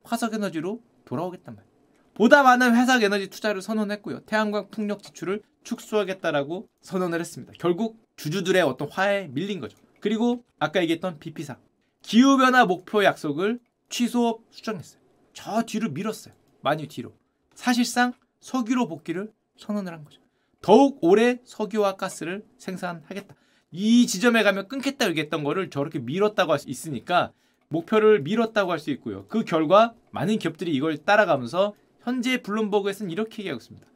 화석 0.03 0.35
에너지로 0.35 0.83
돌아오겠단 1.05 1.55
말이에요. 1.55 1.71
보다 2.15 2.43
많은 2.43 2.75
회사 2.77 3.01
에너지 3.01 3.29
투자를 3.29 3.63
선언했고요. 3.63 4.21
태양광 4.21 4.69
풍력 4.71 5.03
지출을 5.03 5.43
축소하겠다라고 5.63 6.69
선언을 6.81 7.21
했습니다. 7.21 7.53
결국 7.59 7.99
주주들의 8.17 8.61
어떤 8.63 8.89
화에 8.91 9.29
밀린 9.29 9.61
거죠. 9.61 9.79
그리고 10.01 10.45
아까 10.59 10.81
얘기했던 10.83 11.19
BP사 11.19 11.57
기후변화 12.03 12.65
목표 12.65 13.05
약속을 13.05 13.61
취소 13.89 14.43
수정했어요. 14.51 15.01
저 15.33 15.63
뒤로 15.63 15.91
밀었어요. 15.91 16.35
많이 16.63 16.87
뒤로. 16.89 17.15
사실상 17.55 18.13
석유로 18.41 18.89
복귀를 18.89 19.33
선언을 19.57 19.93
한 19.93 20.05
거죠. 20.05 20.21
더욱 20.63 20.99
오래 21.03 21.39
석유와 21.45 21.97
가스를 21.97 22.45
생산하겠다. 22.59 23.35
이 23.73 24.07
지점에 24.07 24.43
가면 24.43 24.69
끊겠다 24.69 25.09
얘기했던 25.09 25.45
거를 25.45 25.71
저렇게 25.71 25.99
밀었다고 25.99 26.53
할 26.53 26.59
수 26.59 26.69
있으니까 26.69 27.33
목표를 27.69 28.21
밀었다고 28.23 28.71
할 28.73 28.79
수 28.79 28.91
있고요. 28.91 29.27
그 29.29 29.45
결과 29.45 29.95
많은 30.11 30.39
기업들이 30.39 30.75
이걸 30.75 30.99
따라가면서 30.99 31.75
현재 32.03 32.43
블룸버그에서는 32.43 33.11
이렇게 33.11 33.43
얘기하고 33.43 33.59
있습니다. 33.59 33.87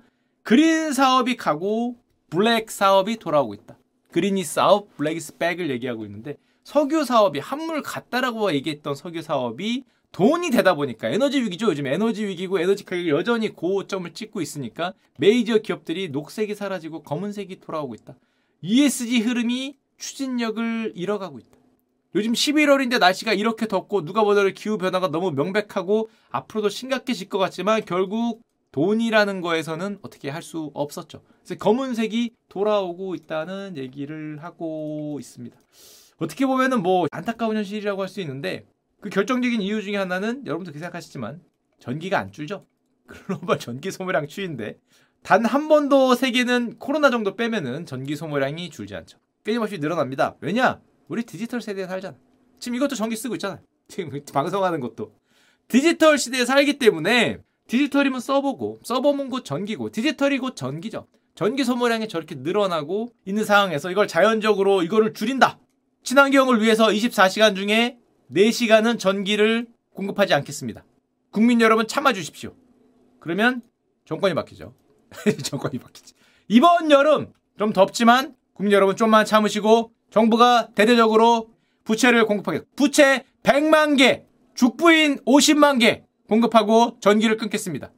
그린 0.42 0.92
사업이 0.92 1.36
가고 1.36 1.96
블랙 2.30 2.70
사업이 2.70 3.16
돌아오고 3.16 3.54
있다. 3.54 3.78
Green 4.12 4.44
is 4.44 4.61
out, 4.61 4.96
Black 4.96 5.26
is 5.26 5.38
back을 5.38 5.70
얘기하고 5.70 6.04
있는데 6.04 6.36
석유 6.62 7.04
사업이 7.04 7.40
한물 7.40 7.82
같다라고 7.82 8.52
얘기했던 8.54 8.94
석유 8.94 9.22
사업이 9.22 9.84
돈이 10.14 10.50
되다 10.50 10.74
보니까 10.74 11.08
에너지 11.08 11.42
위기죠. 11.42 11.66
요즘 11.66 11.88
에너지 11.88 12.24
위기고 12.24 12.60
에너지 12.60 12.84
가격이 12.84 13.10
여전히 13.10 13.48
고점을 13.48 14.14
찍고 14.14 14.40
있으니까 14.40 14.94
메이저 15.18 15.58
기업들이 15.58 16.08
녹색이 16.08 16.54
사라지고 16.54 17.02
검은색이 17.02 17.58
돌아오고 17.58 17.96
있다. 17.96 18.14
ESG 18.62 19.20
흐름이 19.22 19.76
추진력을 19.98 20.92
잃어가고 20.94 21.40
있다. 21.40 21.50
요즘 22.14 22.32
11월인데 22.32 23.00
날씨가 23.00 23.32
이렇게 23.34 23.66
덥고 23.66 24.04
누가 24.04 24.22
보더라도 24.22 24.54
기후 24.54 24.78
변화가 24.78 25.08
너무 25.08 25.32
명백하고 25.32 26.08
앞으로도 26.30 26.68
심각해질 26.68 27.28
것 27.28 27.38
같지만 27.38 27.84
결국 27.84 28.40
돈이라는 28.70 29.40
거에서는 29.40 29.98
어떻게 30.02 30.30
할 30.30 30.42
수 30.42 30.70
없었죠. 30.74 31.22
그래서 31.42 31.58
검은색이 31.58 32.30
돌아오고 32.48 33.16
있다는 33.16 33.76
얘기를 33.76 34.38
하고 34.40 35.16
있습니다. 35.18 35.56
어떻게 36.18 36.46
보면은 36.46 36.84
뭐 36.84 37.08
안타까운 37.10 37.56
현실이라고 37.56 38.00
할 38.02 38.08
수 38.08 38.20
있는데 38.20 38.64
그 39.04 39.10
결정적인 39.10 39.60
이유 39.60 39.82
중에 39.82 39.96
하나는 39.98 40.46
여러분도 40.46 40.70
그렇게 40.70 40.78
생각하시지만 40.78 41.42
전기가 41.78 42.18
안 42.18 42.32
줄죠. 42.32 42.64
글로벌 43.06 43.58
전기 43.58 43.90
소모량 43.90 44.26
추인데 44.28 44.78
단 45.22 45.44
한 45.44 45.68
번도 45.68 46.14
세계는 46.14 46.78
코로나 46.78 47.10
정도 47.10 47.36
빼면은 47.36 47.84
전기 47.84 48.16
소모량이 48.16 48.70
줄지 48.70 48.94
않죠. 48.94 49.18
끊임없이 49.42 49.76
늘어납니다. 49.76 50.36
왜냐? 50.40 50.80
우리 51.08 51.22
디지털 51.22 51.60
세대에 51.60 51.86
살잖아. 51.86 52.16
지금 52.58 52.76
이것도 52.76 52.94
전기 52.94 53.14
쓰고 53.14 53.34
있잖아. 53.34 53.60
지금 53.88 54.10
방송하는 54.32 54.80
것도. 54.80 55.12
디지털 55.68 56.16
시대에 56.16 56.46
살기 56.46 56.78
때문에 56.78 57.36
디지털이면 57.68 58.20
서버고 58.20 58.80
서버면 58.84 59.28
곧 59.28 59.44
전기고 59.44 59.90
디지털이 59.90 60.38
곧 60.38 60.56
전기죠. 60.56 61.08
전기 61.34 61.64
소모량이 61.64 62.08
저렇게 62.08 62.36
늘어나고 62.36 63.10
있는 63.26 63.44
상황에서 63.44 63.90
이걸 63.90 64.08
자연적으로 64.08 64.82
이거를 64.82 65.12
줄인다. 65.12 65.58
친환경을 66.04 66.62
위해서 66.62 66.86
24시간 66.86 67.54
중에 67.54 67.98
4시간은 68.32 68.98
전기를 68.98 69.66
공급하지 69.94 70.34
않겠습니다. 70.34 70.84
국민 71.30 71.60
여러분 71.60 71.86
참아주십시오. 71.86 72.54
그러면 73.20 73.62
정권이 74.04 74.34
바뀌죠. 74.34 74.74
정권이 75.42 75.78
바뀌지. 75.78 76.14
이번 76.48 76.90
여름 76.90 77.32
좀 77.58 77.72
덥지만 77.72 78.34
국민 78.54 78.72
여러분 78.72 78.96
좀만 78.96 79.24
참으시고 79.24 79.92
정부가 80.10 80.68
대대적으로 80.74 81.50
부채를 81.84 82.26
공급하겠 82.26 82.64
부채 82.76 83.24
100만 83.42 83.98
개, 83.98 84.24
죽부인 84.54 85.18
50만 85.24 85.80
개 85.80 86.04
공급하고 86.28 86.98
전기를 87.00 87.36
끊겠습니다. 87.36 87.90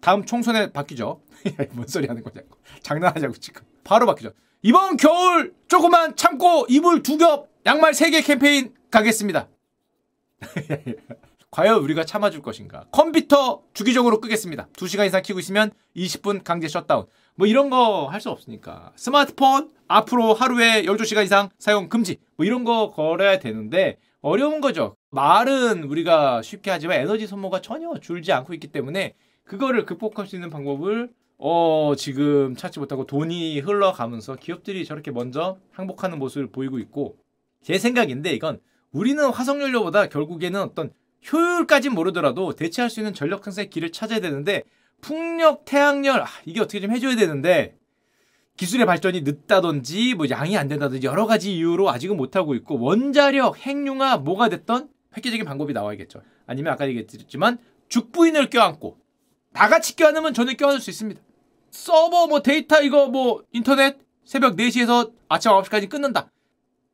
다음 0.00 0.24
총선에 0.24 0.72
바뀌죠. 0.72 1.22
뭔 1.72 1.86
소리 1.86 2.06
하는 2.06 2.22
거냐고. 2.22 2.58
장난하자고 2.82 3.34
지금. 3.34 3.62
바로 3.84 4.06
바뀌죠. 4.06 4.32
이번 4.62 4.96
겨울 4.96 5.54
조금만 5.68 6.16
참고 6.16 6.66
이불 6.68 7.02
두 7.02 7.16
겹, 7.18 7.48
양말 7.66 7.94
세 7.94 8.10
개 8.10 8.20
캠페인 8.20 8.74
가겠습니다. 8.90 9.48
과연 11.50 11.80
우리가 11.82 12.04
참아줄 12.04 12.42
것인가? 12.42 12.86
컴퓨터 12.90 13.62
주기적으로 13.74 14.20
끄겠습니다. 14.20 14.66
2시간 14.72 15.06
이상 15.06 15.22
키고 15.22 15.38
있으면 15.38 15.70
20분 15.96 16.42
강제 16.42 16.66
셧다운. 16.68 17.06
뭐 17.36 17.46
이런 17.46 17.70
거 17.70 18.06
할 18.08 18.20
수 18.20 18.30
없으니까. 18.30 18.92
스마트폰 18.96 19.70
앞으로 19.86 20.34
하루에 20.34 20.82
12시간 20.82 21.24
이상 21.24 21.50
사용 21.58 21.88
금지. 21.88 22.18
뭐 22.36 22.44
이런 22.44 22.64
거 22.64 22.90
걸어야 22.90 23.38
되는데 23.38 23.98
어려운 24.20 24.60
거죠. 24.60 24.96
말은 25.10 25.84
우리가 25.84 26.42
쉽게 26.42 26.70
하지만 26.70 26.98
에너지 26.98 27.26
소모가 27.26 27.60
전혀 27.60 27.92
줄지 28.00 28.32
않고 28.32 28.52
있기 28.54 28.68
때문에 28.68 29.14
그거를 29.44 29.84
극복할 29.84 30.26
수 30.26 30.34
있는 30.34 30.50
방법을 30.50 31.10
어 31.38 31.92
지금 31.96 32.56
찾지 32.56 32.80
못하고 32.80 33.06
돈이 33.06 33.60
흘러가면서 33.60 34.36
기업들이 34.36 34.84
저렇게 34.84 35.10
먼저 35.10 35.58
항복하는 35.72 36.18
모습을 36.18 36.48
보이고 36.48 36.78
있고 36.78 37.16
제 37.62 37.78
생각인데 37.78 38.32
이건 38.32 38.60
우리는 38.94 39.22
화석연료보다 39.28 40.08
결국에는 40.08 40.62
어떤 40.62 40.92
효율까진 41.30 41.92
모르더라도 41.92 42.54
대체할 42.54 42.88
수 42.88 43.00
있는 43.00 43.12
전력 43.12 43.44
생산의 43.44 43.68
길을 43.68 43.92
찾아야 43.92 44.20
되는데 44.20 44.62
풍력, 45.00 45.64
태양열 45.64 46.22
아, 46.22 46.26
이게 46.46 46.60
어떻게 46.60 46.80
좀 46.80 46.92
해줘야 46.92 47.16
되는데 47.16 47.76
기술의 48.56 48.86
발전이 48.86 49.22
늦다든지 49.22 50.14
뭐 50.14 50.26
양이 50.30 50.56
안 50.56 50.68
된다든지 50.68 51.06
여러 51.06 51.26
가지 51.26 51.56
이유로 51.56 51.90
아직은 51.90 52.16
못하고 52.16 52.54
있고 52.54 52.78
원자력, 52.78 53.58
핵융합 53.58 54.22
뭐가 54.22 54.48
됐던 54.48 54.88
획기적인 55.16 55.44
방법이 55.44 55.72
나와야겠죠. 55.72 56.22
아니면 56.46 56.72
아까 56.72 56.86
얘기했지만 56.86 57.58
죽부인을 57.88 58.48
껴안고 58.48 58.98
나같이 59.50 59.96
껴안으면 59.96 60.34
저는 60.34 60.56
껴안을 60.56 60.80
수 60.80 60.90
있습니다. 60.90 61.20
서버 61.70 62.28
뭐 62.28 62.42
데이터 62.42 62.80
이거 62.80 63.08
뭐 63.08 63.42
인터넷 63.50 63.98
새벽 64.24 64.54
4시에서 64.56 65.12
아침 65.28 65.50
9시까지 65.50 65.88
끊는다. 65.88 66.30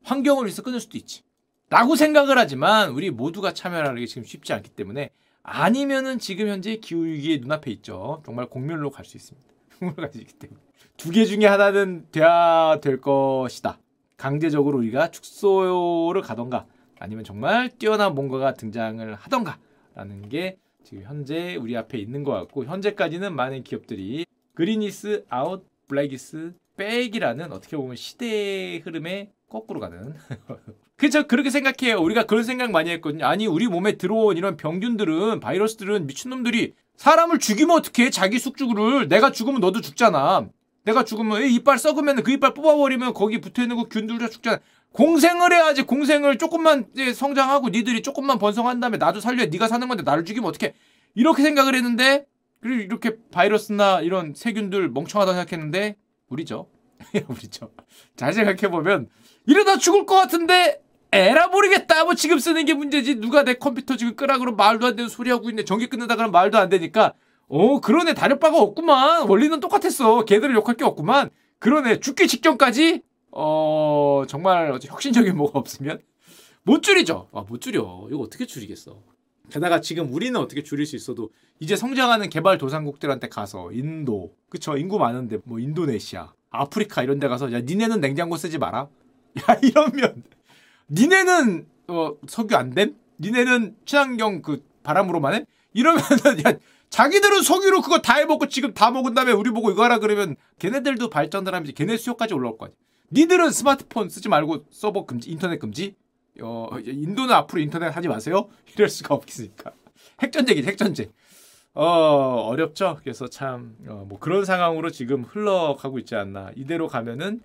환경을 0.05 0.47
위해서 0.47 0.63
끊을 0.63 0.81
수도 0.81 0.97
있지. 0.97 1.23
라고 1.71 1.95
생각을 1.95 2.37
하지만 2.37 2.91
우리 2.91 3.11
모두가 3.11 3.55
참여하는 3.55 3.95
게 4.01 4.07
지금 4.07 4.25
쉽지 4.25 4.53
않기 4.53 4.71
때문에 4.71 5.11
아니면은 5.45 6.19
지금 6.19 6.49
현재 6.49 6.77
기후위기의 6.77 7.39
눈앞에 7.39 7.71
있죠. 7.73 8.23
정말 8.27 8.47
공멸로 8.47 8.91
갈 8.91 9.05
수 9.05 9.17
있습니다. 9.17 9.49
공멸로 9.79 9.97
갈 9.97 10.13
수 10.13 10.19
있기 10.19 10.33
때문에. 10.35 10.61
두 10.97 11.13
개 11.13 11.25
중에 11.25 11.47
하나는 11.47 12.07
돼야 12.13 12.79
될 12.83 13.01
것이다. 13.01 13.79
강제적으로 14.17 14.79
우리가 14.79 15.11
축소를 15.11 16.21
가던가 16.23 16.67
아니면 16.99 17.25
정말 17.25 17.71
뛰어난 17.79 18.15
뭔가가 18.15 18.53
등장을 18.55 19.15
하던가 19.15 19.59
라는 19.95 20.29
게 20.29 20.59
지금 20.85 21.05
현재 21.05 21.55
우리 21.57 21.77
앞에 21.77 21.97
있는 21.99 22.23
것 22.25 22.33
같고 22.33 22.65
현재까지는 22.67 23.35
많은 23.35 23.63
기업들이 23.63 24.27
Green 24.55 25.05
is 25.05 25.25
out 25.31 25.65
Black 25.89 26.35
is 26.35 26.53
back이라는 26.77 27.53
어떻게 27.53 27.77
보면 27.77 27.97
시대의 27.97 28.81
흐름에 28.81 29.31
거꾸로 29.49 29.81
가는 29.81 30.15
그렇죠 31.01 31.27
그렇게 31.27 31.49
생각해요. 31.49 31.99
우리가 31.99 32.25
그런 32.25 32.45
생각 32.45 32.71
많이 32.71 32.91
했거든요. 32.91 33.25
아니 33.25 33.47
우리 33.47 33.67
몸에 33.67 33.93
들어온 33.93 34.37
이런 34.37 34.59
병균들은 34.59 35.41
바이러스들은 35.41 36.07
미친놈들이 36.07 36.75
사람을 36.97 37.39
죽이면 37.39 37.75
어떻게 37.75 38.11
자기 38.11 38.39
숙주를. 38.39 39.09
내가 39.09 39.33
죽으면 39.33 39.63
너도 39.63 39.81
죽잖아. 39.81 40.47
내가 40.85 41.03
죽으면 41.07 41.45
이빨 41.45 41.79
썩으면 41.79 42.23
그 42.23 42.33
이빨 42.33 42.53
뽑아버리면 42.53 43.15
거기 43.15 43.41
붙어있는 43.41 43.77
그 43.79 43.89
균들도 43.89 44.29
죽잖아. 44.29 44.59
공생을 44.93 45.55
해야지. 45.55 45.85
공생을 45.85 46.37
조금만 46.37 46.85
성장하고 47.15 47.71
니들이 47.71 48.03
조금만 48.03 48.39
번성한 48.39 48.81
다음에 48.81 48.99
나도 48.99 49.21
살려. 49.21 49.47
네가 49.47 49.69
사는 49.69 49.89
건데 49.89 50.03
나를 50.03 50.27
죽이면 50.27 50.47
어떻게 50.47 50.75
이렇게 51.15 51.43
생각을 51.43 51.75
했는데 51.77 52.27
그리고 52.61 52.83
이렇게 52.83 53.17
바이러스나 53.33 54.03
이런 54.03 54.35
세균들 54.37 54.91
멍청하다 54.91 55.33
생각했는데 55.33 55.97
우리죠. 56.29 56.69
우리죠. 57.27 57.71
잘 58.17 58.35
생각해보면 58.35 59.09
이러다 59.47 59.79
죽을 59.79 60.05
것 60.05 60.17
같은데 60.17 60.83
에라 61.13 61.49
모르겠다 61.49 62.05
뭐 62.05 62.15
지금 62.15 62.39
쓰는 62.39 62.65
게 62.65 62.75
문제지. 62.75 63.17
누가 63.17 63.43
내 63.43 63.55
컴퓨터 63.55 63.97
지금 63.97 64.15
끄라 64.15 64.39
그러면 64.39 64.57
말도 64.57 64.87
안 64.87 64.97
되는 64.97 65.09
소리 65.09 65.31
하고 65.31 65.51
있네. 65.51 65.65
전기 65.65 65.89
끊는다 65.89 66.15
그러면 66.17 66.33
말도 66.33 66.59
안 66.59 66.69
되니까. 66.69 67.15
어 67.49 67.81
그러네. 67.81 68.15
다를 68.15 68.39
바가 68.39 68.59
없구만. 68.59 69.29
원리는 69.29 69.59
똑같았어. 69.59 70.25
걔들을 70.25 70.55
욕할 70.55 70.77
게 70.77 70.85
없구만. 70.85 71.31
그러네. 71.59 72.01
죽기 72.01 72.29
직전까지? 72.29 73.03
어 73.33 74.25
정말 74.29 74.79
혁신적인 74.83 75.37
뭐가 75.37 75.59
없으면? 75.59 76.01
못 76.63 76.83
줄이죠. 76.83 77.29
아못 77.33 77.61
줄여. 77.61 78.09
이거 78.11 78.19
어떻게 78.21 78.47
줄이겠어? 78.47 79.03
게다가 79.51 79.81
지금 79.81 80.13
우리는 80.13 80.39
어떻게 80.39 80.63
줄일 80.63 80.87
수 80.87 80.95
있어도 80.95 81.31
이제 81.59 81.75
성장하는 81.75 82.29
개발도상국들한테 82.31 83.29
가서 83.29 83.73
인도. 83.73 84.33
그쵸? 84.49 84.77
인구 84.77 84.99
많은데 84.99 85.39
뭐 85.45 85.59
인도네시아 85.59 86.33
아프리카 86.51 87.03
이런 87.03 87.19
데 87.19 87.27
가서 87.27 87.53
야 87.53 87.61
니네는 87.61 88.01
냉장고 88.01 88.37
쓰지 88.37 88.59
마라. 88.59 88.89
야 89.51 89.59
이러면 89.63 90.23
니네는 90.91 91.67
어 91.89 92.17
석유 92.29 92.57
안 92.57 92.71
됨? 92.71 92.97
니네는 93.21 93.77
친환경 93.85 94.43
그 94.43 94.65
바람으로만 94.83 95.35
해? 95.35 95.47
이러면은 95.73 96.05
야 96.47 96.55
자기들은 96.91 97.43
석유로 97.43 97.83
그거 97.83 98.01
다 98.01 98.17
해먹고 98.17 98.49
지금 98.49 98.75
다 98.75 98.91
먹은 98.91 99.15
다음에 99.15 99.33
우리 99.33 99.51
보고 99.51 99.71
이거 99.71 99.85
하라 99.85 99.99
그러면 99.99 100.37
걔네들도 100.59 101.09
발전을 101.09 101.55
하면서 101.55 101.73
걔네 101.73 101.97
수요까지 101.97 102.35
올라올 102.35 102.59
거 102.59 102.67
아니야. 102.67 102.77
니들은 103.13 103.51
스마트폰 103.51 104.09
쓰지 104.09 104.29
말고 104.29 104.67
서버 104.71 105.07
금지, 105.07 105.31
인터넷 105.31 105.59
금지. 105.59 105.95
어, 106.41 106.69
인도는 106.85 107.35
앞으로 107.35 107.61
인터넷 107.61 107.89
하지 107.89 108.09
마세요. 108.09 108.49
이럴 108.75 108.89
수가 108.89 109.15
없겠으니까. 109.15 109.73
핵전쟁이 110.23 110.63
핵전쟁. 110.63 111.11
어, 111.75 111.85
어렵죠. 111.85 112.99
그래서 113.03 113.29
참, 113.29 113.77
어, 113.89 114.05
뭐 114.09 114.19
그런 114.19 114.45
상황으로 114.45 114.91
지금 114.91 115.23
흘러가고 115.25 115.99
있지 115.99 116.15
않나. 116.15 116.51
이대로 116.57 116.89
가면은 116.89 117.43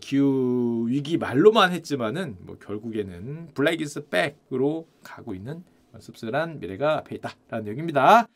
기후 0.00 0.86
위기 0.88 1.18
말로만 1.18 1.72
했지만은 1.72 2.36
뭐 2.40 2.56
결국에는 2.58 3.48
Black 3.54 3.80
is 3.80 4.08
back으로 4.08 4.86
가고 5.02 5.34
있는 5.34 5.64
씁쓸한 5.98 6.60
미래가 6.60 6.98
앞에 6.98 7.16
있다라는 7.16 7.68
얘기입니다. 7.68 8.28